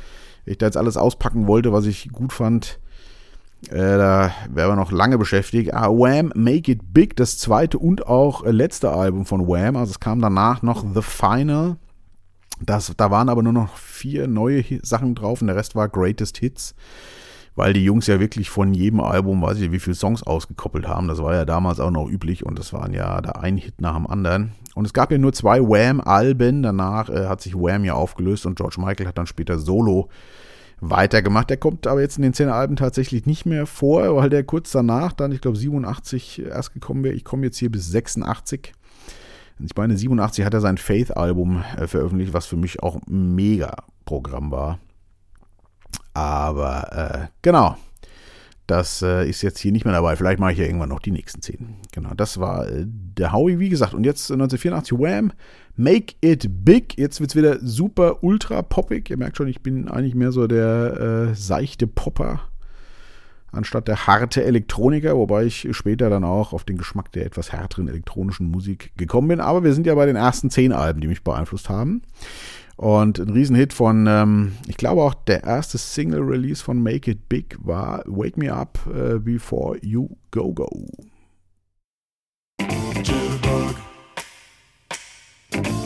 Ich 0.45 0.59
da 0.59 0.67
jetzt 0.67 0.77
alles 0.77 0.97
auspacken 0.97 1.47
wollte, 1.47 1.73
was 1.73 1.87
ich 1.87 2.11
gut 2.11 2.33
fand 2.33 2.81
äh, 3.67 3.77
da 3.77 4.33
wären 4.51 4.71
wir 4.71 4.77
noch 4.77 4.93
lange 4.93 5.19
beschäftigt. 5.19 5.75
Ah, 5.75 5.89
Wham! 5.89 6.33
Make 6.35 6.73
It 6.73 6.95
Big, 6.95 7.17
das 7.17 7.39
zweite 7.39 7.79
und 7.79 8.07
auch 8.07 8.45
letzte 8.47 8.91
Album 8.91 9.27
von 9.27 9.47
Wham. 9.49 9.77
Also 9.77 9.91
es 9.91 10.01
kam 10.01 10.21
danach 10.21 10.63
noch 10.63 10.85
The 10.95 11.03
Final. 11.03 11.77
Das, 12.61 12.93
da 12.97 13.11
waren 13.11 13.29
aber 13.29 13.43
nur 13.43 13.53
noch 13.53 13.77
vier 13.77 14.27
neue 14.29 14.65
Sachen 14.83 15.15
drauf 15.15 15.41
und 15.41 15.49
der 15.49 15.57
Rest 15.57 15.75
war 15.75 15.89
Greatest 15.89 16.39
Hits. 16.39 16.75
Weil 17.57 17.73
die 17.73 17.85
Jungs 17.85 18.07
ja 18.07 18.21
wirklich 18.21 18.51
von 18.51 18.73
jedem 18.73 19.01
Album, 19.01 19.43
weiß 19.43 19.59
ich, 19.59 19.73
wie 19.73 19.81
viele 19.81 19.97
Songs 19.97 20.23
ausgekoppelt 20.23 20.87
haben. 20.87 21.09
Das 21.09 21.21
war 21.21 21.35
ja 21.35 21.45
damals 21.45 21.81
auch 21.81 21.91
noch 21.91 22.09
üblich 22.09 22.47
und 22.47 22.57
das 22.57 22.73
waren 22.73 22.93
ja 22.93 23.21
da 23.21 23.33
ein 23.33 23.57
Hit 23.57 23.81
nach 23.81 23.97
dem 23.97 24.07
anderen. 24.07 24.53
Und 24.77 24.85
es 24.85 24.93
gab 24.93 25.11
ja 25.11 25.19
nur 25.19 25.33
zwei 25.33 25.61
Wham-Alben. 25.61 26.63
Danach 26.63 27.11
äh, 27.11 27.27
hat 27.27 27.41
sich 27.41 27.57
Wham 27.57 27.85
ja 27.85 27.95
aufgelöst 27.95 28.47
und 28.47 28.57
George 28.57 28.77
Michael 28.79 29.09
hat 29.09 29.19
dann 29.19 29.27
später 29.27 29.59
Solo 29.59 30.09
weitergemacht. 30.81 31.51
Der 31.51 31.57
kommt 31.57 31.87
aber 31.87 32.01
jetzt 32.01 32.17
in 32.17 32.23
den 32.23 32.35
zehn 32.35 32.49
Alben 32.49 32.77
tatsächlich 32.77 33.27
nicht 33.27 33.47
mehr 33.47 33.67
vor, 33.67 34.17
weil 34.17 34.31
der 34.31 34.45
kurz 34.45 34.71
danach 34.71 35.13
dann, 35.13 35.33
ich 35.33 35.41
glaube 35.41 35.57
87 35.57 36.43
erst 36.43 36.73
gekommen 36.75 37.05
wäre. 37.05 37.15
Ich 37.15 37.25
komme 37.25 37.47
jetzt 37.47 37.59
hier 37.59 37.71
bis 37.71 37.91
86. 37.91 38.73
Ich 39.61 39.77
meine, 39.77 39.97
87 39.97 40.45
hat 40.45 40.55
er 40.55 40.61
sein 40.61 40.79
Faith-Album 40.79 41.65
äh, 41.77 41.87
veröffentlicht, 41.87 42.33
was 42.33 42.47
für 42.47 42.57
mich 42.57 42.83
auch 42.83 42.97
ein 43.09 43.35
Mega-Programm 43.35 44.51
war. 44.53 44.79
Aber 46.15 46.93
äh, 46.93 47.27
genau, 47.43 47.77
das 48.69 49.03
äh, 49.03 49.29
ist 49.29 49.43
jetzt 49.43 49.59
hier 49.59 49.73
nicht 49.73 49.85
mehr 49.85 49.95
dabei. 49.95 50.15
Vielleicht 50.15 50.39
mache 50.39 50.53
ich 50.53 50.59
ja 50.59 50.65
irgendwann 50.65 50.91
noch 50.91 51.01
die 51.01 51.11
nächsten 51.11 51.43
zehn. 51.43 51.77
Genau, 51.93 52.13
das 52.15 52.39
war 52.39 52.69
äh, 52.69 52.85
der 52.87 53.33
Howie, 53.33 53.59
wie 53.59 53.71
gesagt. 53.71 53.95
Und 53.95 54.05
jetzt 54.05 54.31
1984 54.31 54.99
Wham! 54.99 55.33
Make 55.79 56.17
It 56.21 56.65
Big. 56.65 56.99
Jetzt 56.99 57.21
wird 57.21 57.31
es 57.31 57.37
wieder 57.37 57.61
super 57.61 58.25
ultra 58.25 58.63
poppig. 58.63 59.11
Ihr 59.11 59.17
merkt 59.17 59.37
schon, 59.37 59.47
ich 59.47 59.63
bin 59.63 59.89
eigentlich 59.89 60.17
mehr 60.17 60.33
so 60.33 60.49
der 60.49 61.31
äh, 61.31 61.35
seichte 61.37 61.87
Popper 61.87 62.41
anstatt 63.53 63.89
der 63.89 64.07
harte 64.07 64.45
Elektroniker, 64.45 65.17
wobei 65.17 65.45
ich 65.45 65.69
später 65.71 66.11
dann 66.11 66.25
auch 66.25 66.53
auf 66.53 66.65
den 66.65 66.77
Geschmack 66.79 67.13
der 67.13 67.27
etwas 67.27 67.53
härteren 67.53 67.89
elektronischen 67.89 68.51
Musik 68.51 68.91
gekommen 68.97 69.29
bin. 69.29 69.41
Aber 69.41 69.63
wir 69.63 69.73
sind 69.73 69.87
ja 69.87 69.95
bei 69.95 70.05
den 70.05 70.17
ersten 70.17 70.51
zehn 70.51 70.73
Alben, 70.73 71.01
die 71.01 71.07
mich 71.07 71.23
beeinflusst 71.23 71.69
haben. 71.69 72.03
Und 72.77 73.21
ein 73.21 73.31
Riesenhit 73.31 73.73
von, 73.73 74.07
ähm, 74.09 74.53
ich 74.67 74.77
glaube 74.77 75.03
auch 75.03 75.15
der 75.15 75.45
erste 75.45 75.79
Single-Release 75.79 76.63
von 76.63 76.83
Make 76.83 77.13
It 77.13 77.29
Big 77.29 77.57
war 77.61 78.03
Wake 78.07 78.37
Me 78.37 78.53
Up 78.53 78.79
uh, 78.87 79.21
Before 79.21 79.79
You 79.81 80.09
Go 80.33 80.53
Go. 80.53 80.87
Thank 85.51 85.69
you. 85.69 85.78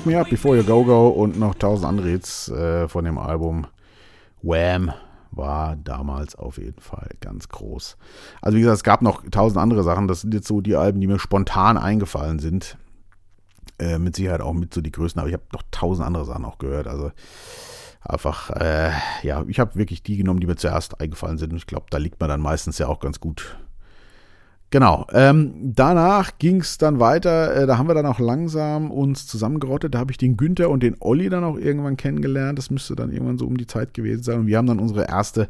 Wake 0.00 0.06
Me 0.06 0.18
Up 0.18 0.30
Before 0.30 0.56
You 0.56 0.62
Go 0.62 0.82
Go 0.82 1.08
und 1.08 1.38
noch 1.38 1.54
tausend 1.56 1.86
andere 1.86 2.08
Hits 2.08 2.48
äh, 2.48 2.88
von 2.88 3.04
dem 3.04 3.18
Album. 3.18 3.66
Wham 4.40 4.92
war 5.30 5.76
damals 5.76 6.36
auf 6.36 6.56
jeden 6.56 6.80
Fall 6.80 7.10
ganz 7.20 7.50
groß. 7.50 7.98
Also 8.40 8.56
wie 8.56 8.62
gesagt, 8.62 8.76
es 8.78 8.82
gab 8.82 9.02
noch 9.02 9.22
tausend 9.30 9.60
andere 9.60 9.82
Sachen. 9.82 10.08
Das 10.08 10.22
sind 10.22 10.32
jetzt 10.32 10.48
so 10.48 10.62
die 10.62 10.74
Alben, 10.74 11.02
die 11.02 11.06
mir 11.06 11.18
spontan 11.18 11.76
eingefallen 11.76 12.38
sind. 12.38 12.78
Äh, 13.78 13.98
mit 13.98 14.16
Sicherheit 14.16 14.40
auch 14.40 14.54
mit 14.54 14.72
so 14.72 14.80
die 14.80 14.90
größten, 14.90 15.20
aber 15.20 15.28
ich 15.28 15.34
habe 15.34 15.44
noch 15.52 15.64
tausend 15.70 16.06
andere 16.06 16.24
Sachen 16.24 16.46
auch 16.46 16.56
gehört. 16.56 16.86
Also 16.86 17.10
einfach, 18.00 18.48
äh, 18.52 18.92
ja, 19.22 19.44
ich 19.48 19.60
habe 19.60 19.74
wirklich 19.76 20.02
die 20.02 20.16
genommen, 20.16 20.40
die 20.40 20.46
mir 20.46 20.56
zuerst 20.56 20.98
eingefallen 20.98 21.36
sind. 21.36 21.50
Und 21.52 21.58
ich 21.58 21.66
glaube, 21.66 21.86
da 21.90 21.98
liegt 21.98 22.20
man 22.20 22.30
dann 22.30 22.40
meistens 22.40 22.78
ja 22.78 22.86
auch 22.86 23.00
ganz 23.00 23.20
gut 23.20 23.58
Genau. 24.70 25.06
Ähm, 25.12 25.52
danach 25.74 26.38
ging 26.38 26.60
es 26.60 26.78
dann 26.78 27.00
weiter. 27.00 27.54
Äh, 27.54 27.66
da 27.66 27.76
haben 27.76 27.88
wir 27.88 27.94
dann 27.94 28.06
auch 28.06 28.20
langsam 28.20 28.92
uns 28.92 29.26
zusammengerottet. 29.26 29.94
Da 29.94 29.98
habe 29.98 30.12
ich 30.12 30.18
den 30.18 30.36
Günther 30.36 30.70
und 30.70 30.82
den 30.84 30.96
Olli 31.00 31.28
dann 31.28 31.42
auch 31.42 31.56
irgendwann 31.56 31.96
kennengelernt. 31.96 32.56
Das 32.56 32.70
müsste 32.70 32.94
dann 32.94 33.10
irgendwann 33.10 33.38
so 33.38 33.46
um 33.46 33.56
die 33.56 33.66
Zeit 33.66 33.94
gewesen 33.94 34.22
sein. 34.22 34.40
Und 34.40 34.46
wir 34.46 34.58
haben 34.58 34.68
dann 34.68 34.78
unsere 34.78 35.08
erste 35.08 35.48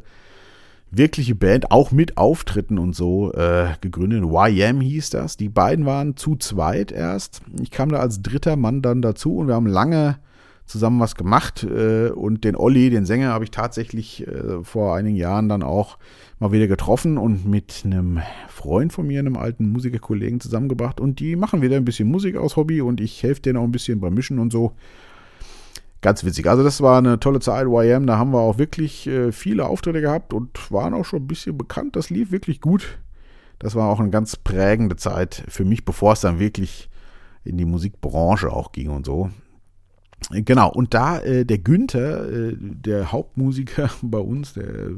wirkliche 0.89 1.35
Band, 1.35 1.71
auch 1.71 1.91
mit 1.91 2.17
Auftritten 2.17 2.79
und 2.79 2.95
so, 2.95 3.31
äh, 3.33 3.67
gegründet. 3.79 4.23
YM 4.23 4.81
hieß 4.81 5.11
das. 5.11 5.37
Die 5.37 5.49
beiden 5.49 5.85
waren 5.85 6.17
zu 6.17 6.35
zweit 6.35 6.91
erst. 6.91 7.41
Ich 7.61 7.69
kam 7.69 7.89
da 7.89 7.99
als 7.99 8.21
dritter 8.23 8.55
Mann 8.55 8.81
dann 8.81 9.03
dazu 9.03 9.37
und 9.37 9.47
wir 9.47 9.55
haben 9.55 9.67
lange 9.67 10.17
zusammen 10.71 10.99
was 10.99 11.15
gemacht. 11.15 11.63
Äh, 11.63 12.09
und 12.09 12.43
den 12.43 12.55
Olli, 12.55 12.89
den 12.89 13.05
Sänger, 13.05 13.29
habe 13.29 13.43
ich 13.43 13.51
tatsächlich 13.51 14.25
äh, 14.27 14.63
vor 14.63 14.95
einigen 14.95 15.15
Jahren 15.15 15.49
dann 15.49 15.63
auch 15.63 15.97
mal 16.39 16.51
wieder 16.51 16.67
getroffen 16.67 17.17
und 17.17 17.45
mit 17.45 17.83
einem 17.85 18.19
Freund 18.47 18.93
von 18.93 19.05
mir, 19.05 19.19
einem 19.19 19.37
alten 19.37 19.71
Musikerkollegen 19.71 20.39
zusammengebracht. 20.39 20.99
Und 20.99 21.19
die 21.19 21.35
machen 21.35 21.61
wieder 21.61 21.77
ein 21.77 21.85
bisschen 21.85 22.09
Musik 22.09 22.37
aus 22.37 22.55
Hobby 22.55 22.81
und 22.81 22.99
ich 22.99 23.21
helfe 23.21 23.41
denen 23.41 23.57
auch 23.57 23.63
ein 23.63 23.71
bisschen 23.71 23.99
beim 23.99 24.13
Mischen 24.13 24.39
und 24.39 24.51
so. 24.51 24.73
Ganz 26.01 26.23
witzig. 26.23 26.49
Also 26.49 26.63
das 26.63 26.81
war 26.81 26.97
eine 26.97 27.19
tolle 27.19 27.39
Zeit, 27.39 27.67
YM. 27.67 28.07
Da 28.07 28.17
haben 28.17 28.31
wir 28.31 28.39
auch 28.39 28.57
wirklich 28.57 29.05
äh, 29.05 29.31
viele 29.31 29.67
Auftritte 29.67 30.01
gehabt 30.01 30.33
und 30.33 30.71
waren 30.71 30.95
auch 30.95 31.05
schon 31.05 31.23
ein 31.23 31.27
bisschen 31.27 31.57
bekannt. 31.57 31.95
Das 31.95 32.09
lief 32.09 32.31
wirklich 32.31 32.59
gut. 32.59 32.97
Das 33.59 33.75
war 33.75 33.89
auch 33.89 33.99
eine 33.99 34.09
ganz 34.09 34.35
prägende 34.35 34.95
Zeit 34.95 35.43
für 35.47 35.63
mich, 35.63 35.85
bevor 35.85 36.13
es 36.13 36.21
dann 36.21 36.39
wirklich 36.39 36.89
in 37.43 37.57
die 37.57 37.65
Musikbranche 37.65 38.51
auch 38.51 38.71
ging 38.71 38.89
und 38.89 39.05
so. 39.05 39.29
Genau, 40.29 40.69
und 40.71 40.93
da 40.93 41.19
äh, 41.19 41.45
der 41.45 41.57
Günther, 41.57 42.29
äh, 42.29 42.55
der 42.59 43.11
Hauptmusiker 43.11 43.89
bei 44.01 44.19
uns, 44.19 44.53
der 44.53 44.91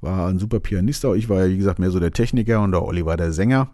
war 0.00 0.28
ein 0.28 0.38
super 0.38 0.60
Pianist. 0.60 1.04
Ich 1.04 1.28
war 1.28 1.44
ja, 1.44 1.50
wie 1.50 1.58
gesagt, 1.58 1.78
mehr 1.78 1.90
so 1.90 2.00
der 2.00 2.12
Techniker 2.12 2.62
und 2.62 2.72
der 2.72 2.82
Olli 2.82 3.04
war 3.04 3.16
der 3.16 3.32
Sänger. 3.32 3.70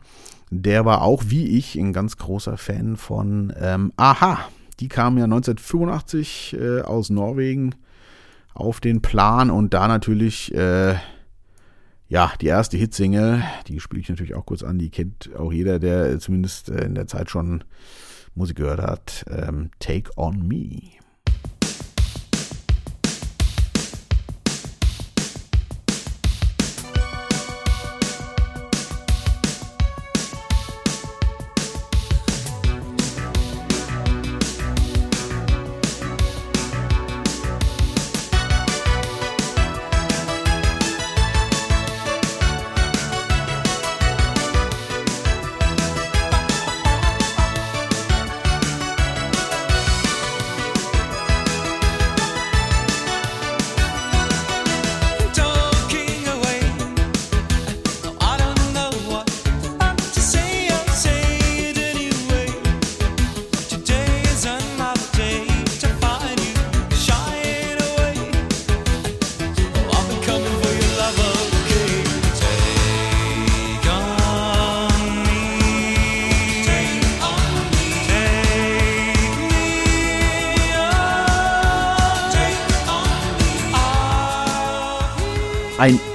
Der 0.51 0.85
war 0.85 1.03
auch 1.03 1.25
wie 1.29 1.57
ich 1.57 1.77
ein 1.77 1.93
ganz 1.93 2.17
großer 2.17 2.57
Fan 2.57 2.97
von 2.97 3.53
ähm, 3.61 3.93
Aha. 3.97 4.39
Die 4.81 4.89
kam 4.89 5.17
ja 5.17 5.25
1985 5.25 6.57
äh, 6.61 6.81
aus 6.83 7.11
Norwegen 7.11 7.75
auf 8.53 8.81
den 8.81 9.03
Plan 9.03 9.51
und 9.51 9.73
da 9.73 9.89
natürlich, 9.89 10.55
äh, 10.55 10.97
ja, 12.09 12.33
die 12.41 12.47
erste 12.47 12.77
Hitsingle, 12.77 13.43
die 13.69 13.81
spiele 13.81 14.01
ich 14.01 14.09
natürlich 14.09 14.35
auch 14.35 14.47
kurz 14.47 14.63
an, 14.63 14.79
die 14.79 14.91
kennt 14.91 15.31
auch 15.37 15.53
jeder, 15.53 15.79
der 15.79 16.19
zumindest 16.19 16.69
äh, 16.69 16.85
in 16.85 16.95
der 16.95 17.07
Zeit 17.07 17.31
schon 17.31 17.65
Musik 18.37 18.59
gehört 18.59 18.81
hat. 18.81 19.25
Ähm, 19.31 19.71
Take 19.79 20.11
on 20.17 20.47
Me. 20.47 20.96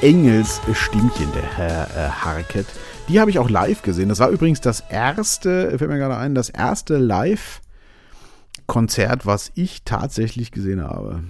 Engelsstimmchen, 0.02 1.32
der 1.34 1.58
Herr 1.58 1.88
äh, 1.96 2.10
Harket. 2.10 2.66
Die 3.08 3.20
habe 3.20 3.30
ich 3.30 3.38
auch 3.38 3.52
live 3.52 3.84
gesehen. 3.84 4.10
Das 4.10 4.18
war 4.20 4.30
übrigens 4.30 4.60
das 4.60 4.84
erste, 4.90 5.78
fällt 5.78 5.92
mir 5.92 6.00
gerade 6.00 6.18
ein, 6.18 6.34
das 6.34 6.50
erste 6.50 6.98
Live-Konzert, 6.98 9.28
was 9.28 9.52
ich 9.54 9.84
tatsächlich 9.86 10.52
gesehen 10.52 10.82
habe. 10.82 11.24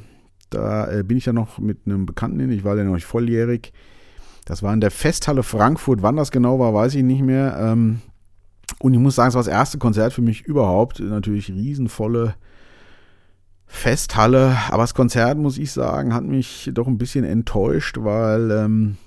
Da 0.50 0.90
äh, 0.90 1.04
bin 1.04 1.18
ich 1.18 1.26
ja 1.26 1.34
noch 1.34 1.60
mit 1.60 1.80
einem 1.86 2.06
Bekannten 2.06 2.40
hin, 2.40 2.50
ich 2.50 2.64
war 2.64 2.78
ja 2.78 2.86
noch 2.86 2.94
nicht 2.94 3.06
volljährig. 3.06 3.74
Das 4.46 4.64
war 4.64 4.74
in 4.74 4.80
der 4.80 4.92
Festhalle 4.92 5.44
Frankfurt. 5.44 6.02
Wann 6.02 6.16
das 6.16 6.32
genau 6.32 6.58
war, 6.58 6.74
weiß 6.74 6.96
ich 6.96 7.04
nicht 7.04 7.24
mehr. 7.24 7.58
Ähm, 7.60 8.00
und 8.80 8.94
ich 8.94 9.00
muss 9.00 9.16
sagen, 9.16 9.28
es 9.30 9.36
war 9.36 9.44
das 9.44 9.52
erste 9.52 9.80
Konzert 9.80 10.14
für 10.14 10.22
mich 10.22 10.44
überhaupt. 10.44 11.02
Natürlich 11.02 11.50
riesenvolle 11.50 12.36
Festhalle. 13.72 14.58
Aber 14.70 14.84
das 14.84 14.94
Konzert, 14.94 15.38
muss 15.38 15.58
ich 15.58 15.72
sagen, 15.72 16.14
hat 16.14 16.26
mich 16.26 16.70
doch 16.74 16.88
ein 16.88 16.98
bisschen 16.98 17.24
enttäuscht, 17.24 17.98
weil 18.00 18.52
ähm, 18.52 18.98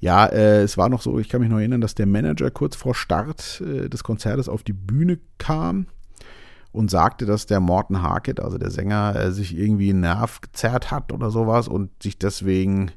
ja, 0.00 0.26
äh, 0.26 0.62
es 0.62 0.78
war 0.78 0.88
noch 0.88 1.02
so, 1.02 1.18
ich 1.18 1.28
kann 1.28 1.42
mich 1.42 1.50
noch 1.50 1.58
erinnern, 1.58 1.82
dass 1.82 1.94
der 1.94 2.06
Manager 2.06 2.50
kurz 2.50 2.74
vor 2.74 2.94
Start 2.94 3.60
äh, 3.60 3.88
des 3.88 4.02
Konzertes 4.02 4.48
auf 4.48 4.62
die 4.62 4.72
Bühne 4.72 5.18
kam 5.36 5.86
und 6.72 6.90
sagte, 6.90 7.26
dass 7.26 7.46
der 7.46 7.60
Morten 7.60 8.00
Harkett, 8.00 8.40
also 8.40 8.56
der 8.56 8.70
Sänger, 8.70 9.14
äh, 9.14 9.30
sich 9.30 9.56
irgendwie 9.56 9.90
einen 9.90 10.00
Nerv 10.00 10.40
gezerrt 10.40 10.90
hat 10.90 11.12
oder 11.12 11.30
sowas 11.30 11.68
und 11.68 11.90
sich 12.02 12.18
deswegen 12.18 12.90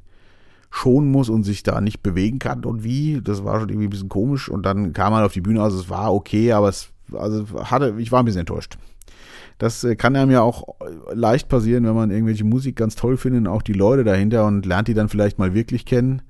schonen 0.72 1.12
muss 1.12 1.30
und 1.30 1.44
sich 1.44 1.62
da 1.62 1.82
nicht 1.82 2.02
bewegen 2.02 2.40
kann 2.40 2.64
und 2.64 2.86
wie. 2.86 3.22
Das 3.22 3.44
war 3.44 3.60
schon 3.60 3.70
irgendwie 3.70 3.88
ein 3.88 3.92
bisschen 3.92 4.10
komisch 4.10 4.48
und 4.48 4.66
dann 4.66 4.94
kam 4.94 5.14
er 5.14 5.26
auf 5.26 5.34
die 5.34 5.42
Bühne, 5.42 5.62
also 5.62 5.78
es 5.80 5.90
war 5.90 6.14
okay, 6.14 6.54
aber 6.54 6.70
es 6.70 6.90
also 7.12 7.46
hatte, 7.70 7.96
ich 7.98 8.14
war 8.14 8.24
ein 8.24 8.26
bisschen 8.26 8.40
enttäuscht. 8.40 8.78
Das 9.64 9.82
äh, 9.86 9.96
kann 9.96 10.14
einem 10.18 10.30
ja 10.30 10.42
auch 10.42 10.76
äh, 10.82 11.14
leicht 11.14 11.48
passieren, 11.48 11.86
wenn 11.86 11.96
man 11.96 12.12
irgendwelche 12.12 12.44
Musik 12.44 12.76
ganz 12.76 12.98
toll 12.98 13.16
findet 13.16 13.40
und 13.40 13.48
auch 13.48 13.62
die 13.62 13.72
Leute 13.72 14.04
dahinter 14.04 14.46
und 14.46 14.66
lernt 14.66 14.90
die 14.90 14.94
dann 14.94 15.08
vielleicht 15.08 15.40
mal 15.40 15.54
wirklich 15.54 15.86
kennen 15.86 16.22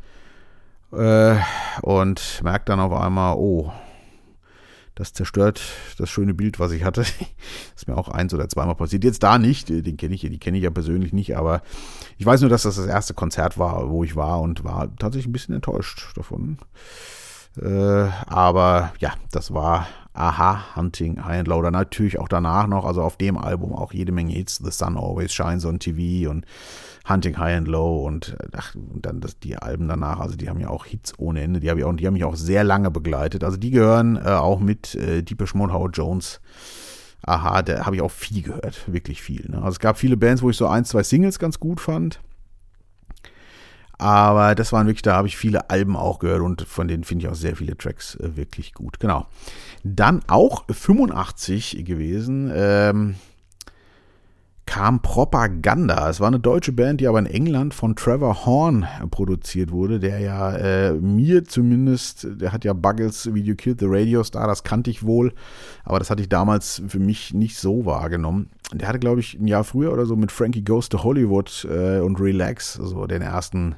äh, 0.91 1.38
und 1.82 2.41
merkt 2.43 2.69
dann 2.69 2.80
auf 2.80 2.93
einmal, 2.93 3.34
oh, 3.38 3.72
das 4.93 5.13
zerstört 5.13 5.63
das 5.98 6.12
schöne 6.12 6.36
Bild, 6.36 6.60
was 6.60 6.74
ich 6.74 6.84
hatte. 6.84 7.02
das 7.02 7.12
ist 7.76 7.88
mir 7.88 7.98
auch 7.98 8.08
eins 8.08 8.36
oder 8.36 8.48
zweimal 8.50 8.76
passiert. 8.76 9.04
Jetzt 9.04 9.24
da 9.24 9.39
nicht, 9.39 9.67
den 9.67 9.98
kenne 9.98 10.13
ich, 10.13 10.22
die 10.22 10.38
kenne 10.38 10.58
ich 10.58 10.63
ja 10.63 10.69
persönlich 10.69 11.12
nicht, 11.12 11.36
aber 11.36 11.63
ich 12.19 12.26
weiß 12.28 12.41
nur, 12.41 12.52
dass 12.52 12.62
das 12.62 12.76
das 12.76 12.86
erste 12.86 13.15
Konzert 13.15 13.58
war, 13.58 13.89
wo 13.89 14.04
ich 14.04 14.15
war 14.15 14.41
und 14.41 14.63
war 14.63 14.96
tatsächlich 14.98 15.30
ein 15.30 15.34
bisschen 15.34 15.56
enttäuscht 15.56 16.15
davon. 16.15 16.60
Aber 18.28 18.93
ja, 19.00 19.13
das 19.32 19.54
war 19.56 19.88
Aha, 20.13 20.76
Hunting 20.76 21.23
High 21.26 21.39
and 21.39 21.47
Low. 21.47 21.62
Dann 21.62 21.73
natürlich 21.73 22.19
auch 22.19 22.28
danach 22.28 22.67
noch, 22.67 22.86
also 22.86 23.02
auf 23.02 23.17
dem 23.17 23.38
Album 23.38 23.73
auch 23.73 23.93
jede 23.93 24.12
Menge 24.12 24.34
Hits. 24.34 24.58
The 24.58 24.71
Sun 24.71 24.97
Always 24.97 25.34
Shines 25.34 25.65
on 25.65 25.80
TV 25.80 26.30
und 26.30 26.45
Hunting 27.08 27.38
High 27.38 27.58
and 27.58 27.67
Low 27.67 28.06
und, 28.06 28.38
ach, 28.56 28.76
und 28.76 29.06
dann 29.06 29.19
das, 29.19 29.39
die 29.39 29.58
Alben 29.58 29.88
danach, 29.88 30.19
also 30.19 30.36
die 30.36 30.49
haben 30.49 30.60
ja 30.60 30.69
auch 30.69 30.86
Hits 30.86 31.13
ohne 31.17 31.41
Ende. 31.41 31.60
Die, 31.60 31.69
hab 31.69 31.78
ich 31.78 31.84
auch, 31.84 31.93
die 31.93 32.06
haben 32.06 32.13
mich 32.13 32.23
auch 32.23 32.36
sehr 32.36 32.63
lange 32.63 32.91
begleitet. 32.91 33.43
Also 33.43 33.58
die 33.58 33.71
gehören 33.71 34.15
äh, 34.15 34.30
auch 34.30 34.60
mit 34.60 34.95
äh, 34.95 35.23
Deepish 35.23 35.56
Mode, 35.56 35.73
Howard 35.73 35.97
Jones. 35.97 36.39
Aha, 37.26 37.62
da 37.62 37.86
habe 37.86 37.95
ich 37.95 38.02
auch 38.02 38.12
viel 38.12 38.41
gehört, 38.41 38.91
wirklich 38.91 39.21
viel. 39.21 39.49
Ne? 39.49 39.58
Also 39.58 39.69
es 39.69 39.80
gab 39.80 39.97
viele 39.97 40.17
Bands, 40.17 40.41
wo 40.41 40.49
ich 40.49 40.58
so 40.58 40.67
ein, 40.67 40.86
zwei 40.86 41.04
Singles 41.04 41.39
ganz 41.39 41.60
gut 41.60 41.80
fand. 41.80 42.19
Aber 44.04 44.54
das 44.54 44.74
waren 44.74 44.86
wirklich, 44.86 45.02
da 45.02 45.16
habe 45.16 45.30
ich 45.30 45.38
viele 45.38 45.70
Alben 45.70 45.96
auch 45.96 46.20
gehört 46.20 46.42
und 46.42 46.63
von 46.63 46.89
denen 46.89 47.06
finde 47.06 47.24
ich 47.24 47.32
auch 47.32 47.36
sehr 47.36 47.56
viele 47.56 47.78
Tracks 47.78 48.16
äh, 48.16 48.36
wirklich 48.36 48.74
gut. 48.74 49.00
Genau. 49.00 49.28
Dann 49.86 50.20
auch 50.28 50.66
85 50.70 51.86
gewesen. 51.86 52.52
Ähm, 52.54 53.16
kam 54.66 55.02
Propaganda. 55.02 56.10
Es 56.10 56.20
war 56.20 56.28
eine 56.28 56.42
deutsche 56.42 56.74
Band, 56.74 57.00
die 57.00 57.08
aber 57.08 57.20
in 57.20 57.28
England 57.28 57.74
von 57.74 57.96
Trevor 57.96 58.46
Horn 58.46 58.86
produziert 59.10 59.72
wurde, 59.72 60.02
der 60.02 60.20
ja 60.20 60.54
äh, 60.54 60.94
mir 60.96 61.46
zumindest, 61.46 62.28
der 62.30 62.52
hat 62.52 62.66
ja 62.66 62.74
Buggles 62.74 63.34
Video 63.34 63.56
Killed 63.56 63.80
the 63.80 63.86
Radio 63.88 64.22
Star, 64.26 64.48
das 64.48 64.66
kannte 64.66 64.89
ich 64.89 65.04
wohl, 65.04 65.34
aber 65.86 66.00
das 66.00 66.10
hatte 66.10 66.22
ich 66.22 66.30
damals 66.30 66.82
für 66.89 67.00
mich 67.00 67.34
nicht 67.34 67.58
so 67.58 67.86
wahrgenommen. 67.86 68.50
Der 68.74 68.89
hatte, 68.89 69.00
glaube 69.00 69.22
ich, 69.22 69.39
ein 69.39 69.48
Jahr 69.48 69.63
früher 69.63 69.94
oder 69.94 70.06
so 70.06 70.18
mit 70.18 70.32
Frankie 70.32 70.63
Goes 70.63 70.89
to 70.89 71.04
Hollywood 71.04 71.66
äh, 71.70 72.00
und 72.00 72.20
Relax, 72.20 72.78
also 72.78 73.08
den 73.08 73.22
ersten 73.22 73.76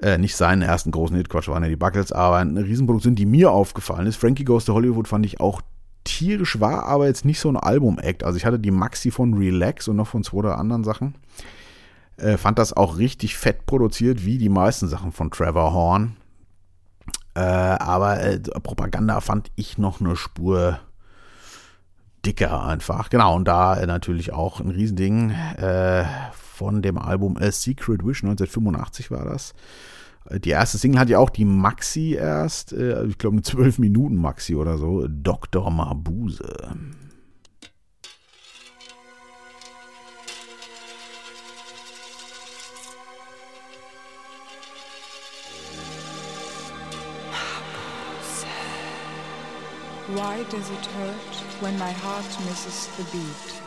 äh, 0.00 0.18
nicht 0.18 0.36
seinen 0.36 0.62
ersten 0.62 0.90
großen 0.90 1.16
Hit, 1.16 1.28
Quatsch, 1.28 1.48
waren 1.48 1.62
ja 1.62 1.68
die 1.68 1.76
Buckles, 1.76 2.12
aber 2.12 2.36
eine 2.36 2.64
Riesenproduktion, 2.64 3.14
die 3.14 3.26
mir 3.26 3.50
aufgefallen 3.50 4.06
ist. 4.06 4.16
Frankie 4.16 4.44
Goes 4.44 4.64
to 4.64 4.74
Hollywood 4.74 5.08
fand 5.08 5.26
ich 5.26 5.40
auch 5.40 5.60
tierisch, 6.04 6.60
war 6.60 6.84
aber 6.86 7.06
jetzt 7.06 7.24
nicht 7.24 7.40
so 7.40 7.48
ein 7.48 7.56
Album-Act. 7.56 8.24
Also 8.24 8.36
ich 8.36 8.46
hatte 8.46 8.58
die 8.58 8.70
Maxi 8.70 9.10
von 9.10 9.34
Relax 9.34 9.88
und 9.88 9.96
noch 9.96 10.06
von 10.06 10.22
zwei 10.22 10.38
oder 10.38 10.58
anderen 10.58 10.84
Sachen. 10.84 11.14
Äh, 12.16 12.36
fand 12.36 12.58
das 12.58 12.72
auch 12.72 12.98
richtig 12.98 13.36
fett 13.36 13.66
produziert, 13.66 14.24
wie 14.24 14.38
die 14.38 14.48
meisten 14.48 14.88
Sachen 14.88 15.12
von 15.12 15.30
Trevor 15.30 15.72
Horn. 15.72 16.16
Äh, 17.34 17.40
aber 17.40 18.20
äh, 18.20 18.40
Propaganda 18.40 19.20
fand 19.20 19.50
ich 19.54 19.78
noch 19.78 20.00
eine 20.00 20.16
Spur 20.16 20.80
dicker 22.24 22.64
einfach. 22.64 23.10
Genau, 23.10 23.36
und 23.36 23.46
da 23.46 23.76
äh, 23.76 23.86
natürlich 23.86 24.32
auch 24.32 24.60
ein 24.60 24.70
Riesending 24.70 25.30
äh, 25.30 26.04
von 26.58 26.82
dem 26.82 26.98
Album 26.98 27.36
A 27.36 27.52
Secret 27.52 28.04
Wish, 28.04 28.24
1985 28.24 29.12
war 29.12 29.24
das. 29.24 29.54
Äh, 30.28 30.40
die 30.40 30.50
erste 30.50 30.76
Single 30.76 31.00
hat 31.00 31.08
ja 31.08 31.18
auch 31.18 31.30
die 31.30 31.44
Maxi 31.44 32.14
erst, 32.14 32.72
äh, 32.72 33.06
ich 33.06 33.16
glaube 33.16 33.34
eine 33.34 33.42
12 33.42 33.78
Minuten 33.78 34.16
Maxi 34.16 34.56
oder 34.56 34.76
so, 34.76 35.06
Dr. 35.08 35.70
Mabuse. 35.70 36.68
Why 50.08 50.42
does 50.44 50.70
it 50.70 50.86
hurt 50.96 51.34
when 51.60 51.78
my 51.78 51.92
heart 51.92 52.24
misses 52.46 52.88
the 52.96 53.04
beat? 53.12 53.57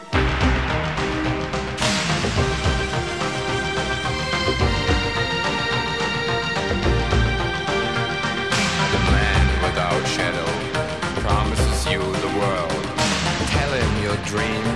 dream. 14.32 14.71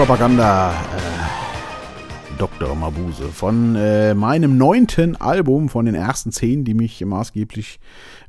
Propaganda. 0.00 0.70
Äh, 0.70 2.38
Dr. 2.38 2.74
Mabuse. 2.74 3.24
Von 3.24 3.76
äh, 3.76 4.14
meinem 4.14 4.56
neunten 4.56 5.14
Album, 5.16 5.68
von 5.68 5.84
den 5.84 5.94
ersten 5.94 6.32
zehn, 6.32 6.64
die 6.64 6.72
mich 6.72 7.04
maßgeblich 7.04 7.78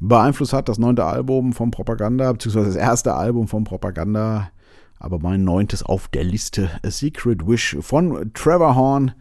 beeinflusst 0.01 0.51
hat. 0.51 0.67
Das 0.67 0.79
neunte 0.79 1.05
Album 1.05 1.53
von 1.53 1.71
Propaganda, 1.71 2.29
beziehungsweise 2.33 2.65
das 2.65 2.75
erste 2.75 3.13
Album 3.13 3.47
von 3.47 3.63
Propaganda. 3.63 4.51
Aber 4.99 5.19
mein 5.19 5.45
neuntes 5.45 5.81
auf 5.81 6.09
der 6.09 6.25
Liste. 6.25 6.69
A 6.85 6.91
Secret 6.91 7.47
Wish 7.47 7.77
von 7.79 8.31
Trevor 8.33 8.75
Horn. 8.75 9.13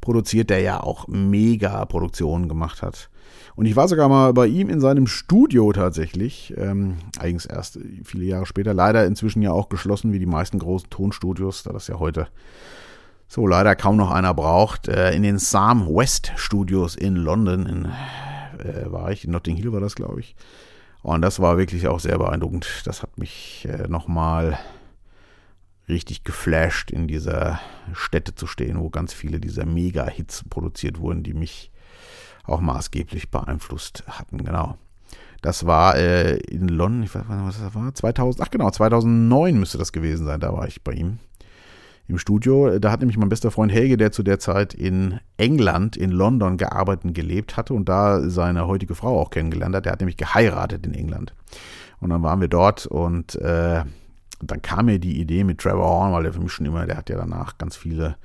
Produziert, 0.00 0.50
der 0.50 0.60
ja 0.60 0.80
auch 0.80 1.08
mega 1.08 1.84
Produktionen 1.86 2.48
gemacht 2.48 2.82
hat. 2.82 3.10
Und 3.56 3.64
ich 3.64 3.74
war 3.74 3.88
sogar 3.88 4.10
mal 4.10 4.34
bei 4.34 4.46
ihm 4.46 4.68
in 4.68 4.80
seinem 4.80 5.06
Studio 5.06 5.72
tatsächlich. 5.72 6.52
Ähm, 6.58 6.98
eigentlich 7.18 7.50
erst 7.50 7.78
viele 8.04 8.26
Jahre 8.26 8.44
später. 8.44 8.74
Leider 8.74 9.06
inzwischen 9.06 9.40
ja 9.40 9.50
auch 9.50 9.70
geschlossen 9.70 10.12
wie 10.12 10.18
die 10.18 10.26
meisten 10.26 10.58
großen 10.58 10.90
Tonstudios, 10.90 11.62
da 11.62 11.72
das 11.72 11.88
ja 11.88 11.98
heute 11.98 12.28
so 13.28 13.46
leider 13.46 13.74
kaum 13.74 13.96
noch 13.96 14.10
einer 14.10 14.34
braucht. 14.34 14.88
Äh, 14.88 15.14
in 15.14 15.22
den 15.22 15.38
Sam 15.38 15.88
West 15.88 16.32
Studios 16.36 16.96
in 16.96 17.16
London 17.16 17.64
in, 17.64 17.84
äh, 18.58 18.92
war 18.92 19.10
ich. 19.10 19.24
In 19.24 19.30
Notting 19.30 19.56
Hill 19.56 19.72
war 19.72 19.80
das, 19.80 19.94
glaube 19.94 20.20
ich. 20.20 20.36
Und 21.02 21.22
das 21.22 21.40
war 21.40 21.56
wirklich 21.56 21.88
auch 21.88 21.98
sehr 21.98 22.18
beeindruckend. 22.18 22.82
Das 22.84 23.02
hat 23.02 23.16
mich 23.16 23.66
äh, 23.70 23.88
nochmal 23.88 24.58
richtig 25.88 26.24
geflasht, 26.24 26.90
in 26.90 27.08
dieser 27.08 27.58
Stätte 27.94 28.34
zu 28.34 28.46
stehen, 28.46 28.80
wo 28.80 28.90
ganz 28.90 29.14
viele 29.14 29.40
dieser 29.40 29.64
Mega-Hits 29.64 30.44
produziert 30.50 30.98
wurden, 30.98 31.22
die 31.22 31.32
mich 31.32 31.70
auch 32.46 32.60
maßgeblich 32.60 33.30
beeinflusst 33.30 34.04
hatten, 34.06 34.44
genau. 34.44 34.76
Das 35.42 35.66
war 35.66 35.96
äh, 35.96 36.38
in 36.38 36.68
London, 36.68 37.02
ich 37.02 37.14
weiß 37.14 37.28
nicht, 37.28 37.46
was 37.46 37.60
das 37.60 37.74
war, 37.74 37.94
2000, 37.94 38.44
ach 38.44 38.50
genau, 38.50 38.70
2009 38.70 39.58
müsste 39.58 39.78
das 39.78 39.92
gewesen 39.92 40.26
sein, 40.26 40.40
da 40.40 40.52
war 40.52 40.66
ich 40.66 40.82
bei 40.82 40.92
ihm 40.92 41.18
im 42.08 42.18
Studio. 42.18 42.78
Da 42.78 42.90
hat 42.90 43.00
nämlich 43.00 43.18
mein 43.18 43.28
bester 43.28 43.50
Freund 43.50 43.72
Helge, 43.72 43.96
der 43.96 44.12
zu 44.12 44.22
der 44.22 44.38
Zeit 44.38 44.74
in 44.74 45.20
England, 45.36 45.96
in 45.96 46.10
London 46.10 46.56
gearbeitet 46.56 47.04
und 47.04 47.14
gelebt 47.14 47.56
hatte 47.56 47.74
und 47.74 47.88
da 47.88 48.28
seine 48.28 48.66
heutige 48.66 48.94
Frau 48.94 49.20
auch 49.20 49.30
kennengelernt 49.30 49.74
hat. 49.74 49.84
Der 49.84 49.92
hat 49.92 50.00
nämlich 50.00 50.16
geheiratet 50.16 50.86
in 50.86 50.94
England. 50.94 51.34
Und 52.00 52.10
dann 52.10 52.22
waren 52.22 52.40
wir 52.40 52.48
dort 52.48 52.86
und 52.86 53.36
äh, 53.36 53.82
dann 54.40 54.62
kam 54.62 54.86
mir 54.86 54.98
die 54.98 55.20
Idee 55.20 55.44
mit 55.44 55.58
Trevor 55.58 55.86
Horn, 55.86 56.12
weil 56.12 56.24
der 56.24 56.32
für 56.32 56.40
mich 56.40 56.52
schon 56.52 56.66
immer, 56.66 56.86
der 56.86 56.96
hat 56.96 57.08
ja 57.08 57.16
danach 57.16 57.58
ganz 57.58 57.76
viele 57.76 58.16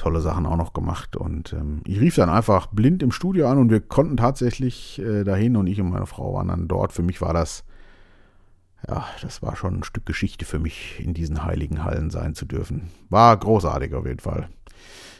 tolle 0.00 0.20
Sachen 0.20 0.46
auch 0.46 0.56
noch 0.56 0.72
gemacht. 0.72 1.16
Und 1.16 1.52
ähm, 1.52 1.82
ich 1.84 2.00
rief 2.00 2.16
dann 2.16 2.30
einfach 2.30 2.66
blind 2.66 3.02
im 3.02 3.12
Studio 3.12 3.48
an 3.48 3.58
und 3.58 3.70
wir 3.70 3.80
konnten 3.80 4.16
tatsächlich 4.16 4.98
äh, 4.98 5.24
dahin 5.24 5.56
und 5.56 5.66
ich 5.66 5.80
und 5.80 5.90
meine 5.90 6.06
Frau 6.06 6.34
waren 6.34 6.48
dann 6.48 6.68
dort. 6.68 6.92
Für 6.92 7.02
mich 7.02 7.20
war 7.20 7.34
das, 7.34 7.64
ja, 8.88 9.04
das 9.22 9.42
war 9.42 9.56
schon 9.56 9.80
ein 9.80 9.84
Stück 9.84 10.06
Geschichte 10.06 10.44
für 10.44 10.58
mich, 10.58 11.00
in 11.04 11.14
diesen 11.14 11.44
heiligen 11.44 11.84
Hallen 11.84 12.10
sein 12.10 12.34
zu 12.34 12.46
dürfen. 12.46 12.88
War 13.10 13.36
großartig 13.36 13.94
auf 13.94 14.06
jeden 14.06 14.20
Fall. 14.20 14.48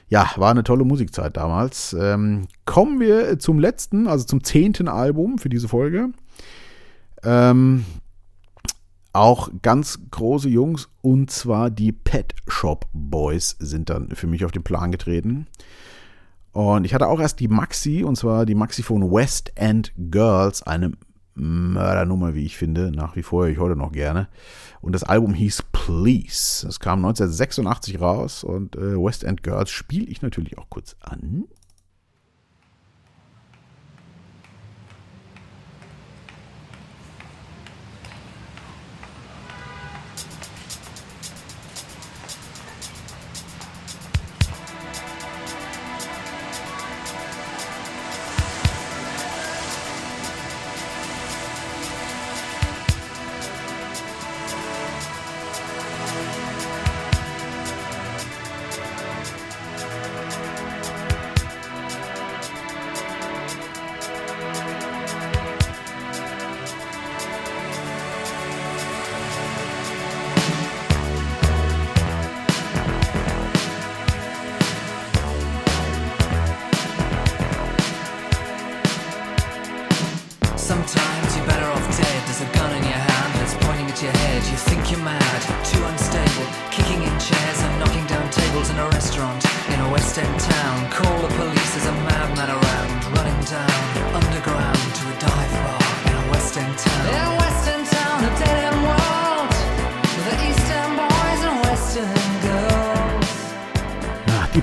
Ja, 0.09 0.31
war 0.37 0.51
eine 0.51 0.65
tolle 0.65 0.85
Musikzeit 0.85 1.37
damals. 1.37 1.93
Ähm, 1.93 2.49
kommen 2.65 2.99
wir 2.99 3.39
zum 3.39 3.59
letzten, 3.59 4.09
also 4.09 4.25
zum 4.25 4.43
zehnten 4.43 4.89
Album 4.89 5.39
für 5.39 5.51
diese 5.51 5.69
Folge. 5.69 6.09
Ähm, 7.23 7.85
auch 9.13 9.51
ganz 9.63 9.99
große 10.11 10.49
Jungs 10.49 10.89
und 11.03 11.31
zwar 11.31 11.71
die 11.71 11.93
Pet 11.93 12.35
Shop 12.47 12.87
Boys 12.93 13.57
sind 13.59 13.91
dann 13.91 14.11
für 14.11 14.27
mich 14.27 14.45
auf 14.45 14.53
den 14.53 14.63
Plan 14.63 14.93
getreten. 14.93 15.47
Und 16.53 16.85
ich 16.85 16.95
hatte 16.95 17.07
auch 17.07 17.21
erst 17.21 17.41
die 17.41 17.49
Maxi, 17.49 18.03
und 18.03 18.17
zwar 18.17 18.45
die 18.45 18.57
Maxi 18.57 18.83
von 18.83 19.11
West 19.11 19.53
End 19.55 19.93
Girls, 19.97 20.63
eine 20.63 20.93
Mördernummer, 21.35 22.35
wie 22.35 22.45
ich 22.45 22.57
finde, 22.57 22.91
nach 22.91 23.17
wie 23.17 23.23
vor, 23.23 23.47
ich 23.47 23.59
heute 23.59 23.77
noch 23.77 23.93
gerne. 23.93 24.29
Und 24.81 24.93
das 24.93 25.05
Album 25.05 25.33
hieß 25.33 25.65
Please. 25.73 26.67
Es 26.67 26.81
kam 26.81 27.05
1986 27.05 28.01
raus 28.01 28.45
und 28.45 28.77
äh, 28.77 28.97
West 28.97 29.25
End 29.25 29.43
Girls 29.43 29.71
spiele 29.71 30.07
ich 30.07 30.23
natürlich 30.23 30.59
auch 30.59 30.69
kurz 30.71 30.97
an. 31.01 31.45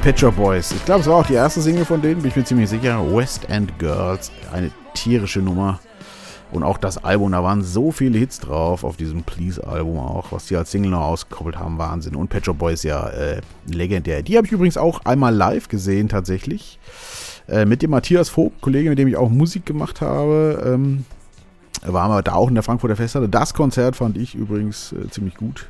Pet 0.08 0.36
Boys. 0.38 0.72
Ich 0.72 0.86
glaube, 0.86 1.02
es 1.02 1.08
war 1.08 1.18
auch 1.18 1.26
die 1.26 1.34
erste 1.34 1.60
Single 1.60 1.84
von 1.84 2.02
denen, 2.02 2.22
bin 2.22 2.30
ich 2.30 2.36
mir 2.38 2.46
ziemlich 2.46 2.70
sicher. 2.70 3.14
West 3.14 3.50
End 3.50 3.78
Girls, 3.78 4.32
eine 4.54 4.72
tierische 4.94 5.42
Nummer. 5.42 5.82
Und 6.50 6.64
auch 6.64 6.78
das 6.78 7.04
Album, 7.04 7.34
da 7.34 7.44
waren 7.44 7.62
so 7.62 7.92
viele 7.92 8.18
Hits 8.18 8.40
drauf, 8.40 8.86
auf 8.86 8.96
diesem 8.96 9.24
Please-Album 9.24 10.00
auch, 10.00 10.32
was 10.32 10.46
die 10.46 10.56
als 10.56 10.72
Single 10.72 10.92
noch 10.92 11.02
ausgekoppelt 11.02 11.60
haben, 11.60 11.78
Wahnsinn. 11.78 12.16
Und 12.16 12.30
Pet 12.30 12.46
Shop 12.46 12.58
Boys 12.58 12.84
ja 12.84 13.10
äh, 13.10 13.42
legendär. 13.66 14.24
Die 14.24 14.38
habe 14.38 14.48
ich 14.48 14.54
übrigens 14.54 14.78
auch 14.78 15.02
einmal 15.04 15.36
live 15.36 15.68
gesehen, 15.68 16.08
tatsächlich. 16.08 16.80
Äh, 17.50 17.66
mit 17.66 17.82
dem 17.82 17.92
Matthias 17.92 18.30
Vogt, 18.30 18.62
Kollege, 18.62 18.90
mit 18.90 19.00
dem 19.00 19.10
ich 19.10 19.18
auch 19.18 19.30
Musik 19.30 19.66
gemacht 19.66 20.00
habe. 20.00 20.64
Ähm, 20.66 21.04
waren 21.82 22.12
wir 22.12 22.22
da 22.22 22.36
auch 22.36 22.48
in 22.48 22.54
der 22.54 22.64
Frankfurter 22.64 22.96
Festhalle. 22.96 23.28
Das 23.28 23.54
Konzert 23.54 23.98
fand 23.98 24.18
ich 24.18 24.36
übrigens 24.36 24.94
äh, 24.94 25.10
ziemlich 25.10 25.36
gut. 25.36 25.68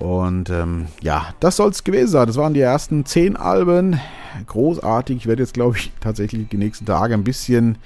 Und 0.00 0.48
ähm, 0.48 0.86
ja, 1.02 1.34
das 1.40 1.56
soll 1.56 1.70
es 1.70 1.84
gewesen 1.84 2.08
sein. 2.08 2.26
Das 2.26 2.36
waren 2.36 2.54
die 2.54 2.60
ersten 2.60 3.04
zehn 3.04 3.36
Alben. 3.36 4.00
Großartig. 4.46 5.18
Ich 5.18 5.26
werde 5.26 5.42
jetzt, 5.42 5.54
glaube 5.54 5.76
ich, 5.76 5.92
tatsächlich 6.00 6.48
die 6.48 6.56
nächsten 6.56 6.86
Tage 6.86 7.12
ein 7.12 7.22
bisschen 7.22 7.76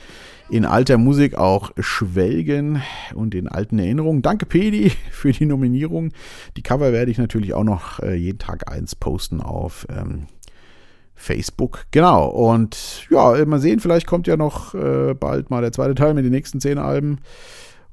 in 0.49 0.65
alter 0.65 0.97
Musik 0.97 1.35
auch 1.37 1.73
schwelgen 1.79 2.83
und 3.15 3.35
in 3.35 3.49
alten 3.49 3.81
Erinnerungen. 3.81 4.23
Danke, 4.23 4.47
Pedi, 4.47 4.91
für 5.11 5.33
die 5.33 5.47
Nominierung. 5.47 6.13
Die 6.57 6.63
Cover 6.63 6.93
werde 6.93 7.11
ich 7.11 7.19
natürlich 7.19 7.53
auch 7.53 7.65
noch 7.65 7.99
äh, 7.99 8.15
jeden 8.15 8.39
Tag 8.39 8.71
eins 8.71 8.95
posten 8.95 9.41
auf 9.41 9.85
ähm, 9.91 10.27
Facebook. 11.17 11.87
Genau. 11.91 12.29
Und 12.29 13.09
ja, 13.11 13.45
mal 13.45 13.59
sehen, 13.59 13.81
vielleicht 13.81 14.07
kommt 14.07 14.29
ja 14.29 14.37
noch 14.37 14.75
äh, 14.75 15.15
bald 15.15 15.51
mal 15.51 15.63
der 15.63 15.73
zweite 15.73 15.97
Teil 15.97 16.15
mit 16.15 16.25
den 16.25 16.33
nächsten 16.33 16.61
zehn 16.61 16.79
Alben. 16.79 17.19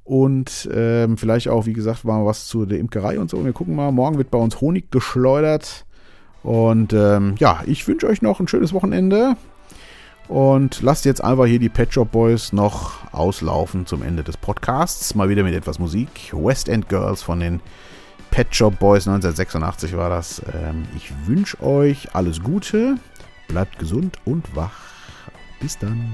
Und 0.04 0.70
ähm, 0.74 1.18
vielleicht 1.18 1.48
auch, 1.48 1.66
wie 1.66 1.74
gesagt, 1.74 2.04
mal 2.04 2.26
was 2.26 2.48
zu 2.48 2.66
der 2.66 2.80
Imkerei 2.80 3.20
und 3.20 3.30
so. 3.30 3.44
Wir 3.46 3.54
gucken 3.54 3.76
mal. 3.76 3.92
Morgen 3.92 4.18
wird 4.18 4.32
bei 4.32 4.40
uns 4.40 4.60
Honig 4.62 4.92
geschleudert. 4.92 5.86
Und 6.44 6.94
ähm, 6.94 7.36
ja, 7.38 7.62
ich 7.66 7.88
wünsche 7.88 8.08
euch 8.08 8.22
noch 8.22 8.40
ein 8.40 8.48
schönes 8.48 8.74
Wochenende. 8.74 9.36
Und 10.28 10.82
lasst 10.82 11.06
jetzt 11.06 11.24
einfach 11.24 11.46
hier 11.46 11.60
die 11.60 11.70
Pet 11.70 11.94
Shop 11.94 12.12
Boys 12.12 12.54
noch 12.54 13.14
auslaufen 13.14 13.86
zum 13.86 14.02
Ende 14.02 14.24
des 14.24 14.38
Podcasts. 14.38 15.14
Mal 15.14 15.30
wieder 15.30 15.44
mit 15.44 15.54
etwas 15.54 15.78
Musik. 15.78 16.32
West 16.34 16.70
End 16.70 16.90
Girls 16.90 17.22
von 17.22 17.40
den 17.40 17.60
Pet 18.32 18.56
Shop 18.56 18.80
Boys 18.80 19.08
1986 19.08 19.98
war 19.98 20.10
das. 20.10 20.42
Ähm, 20.54 20.86
ich 20.96 21.12
wünsche 21.28 21.62
euch 21.62 22.16
alles 22.16 22.42
Gute. 22.42 22.96
Bleibt 23.50 23.78
gesund 23.78 24.20
und 24.24 24.56
wach. 24.56 24.80
Bis 25.60 25.78
dann. 25.78 26.10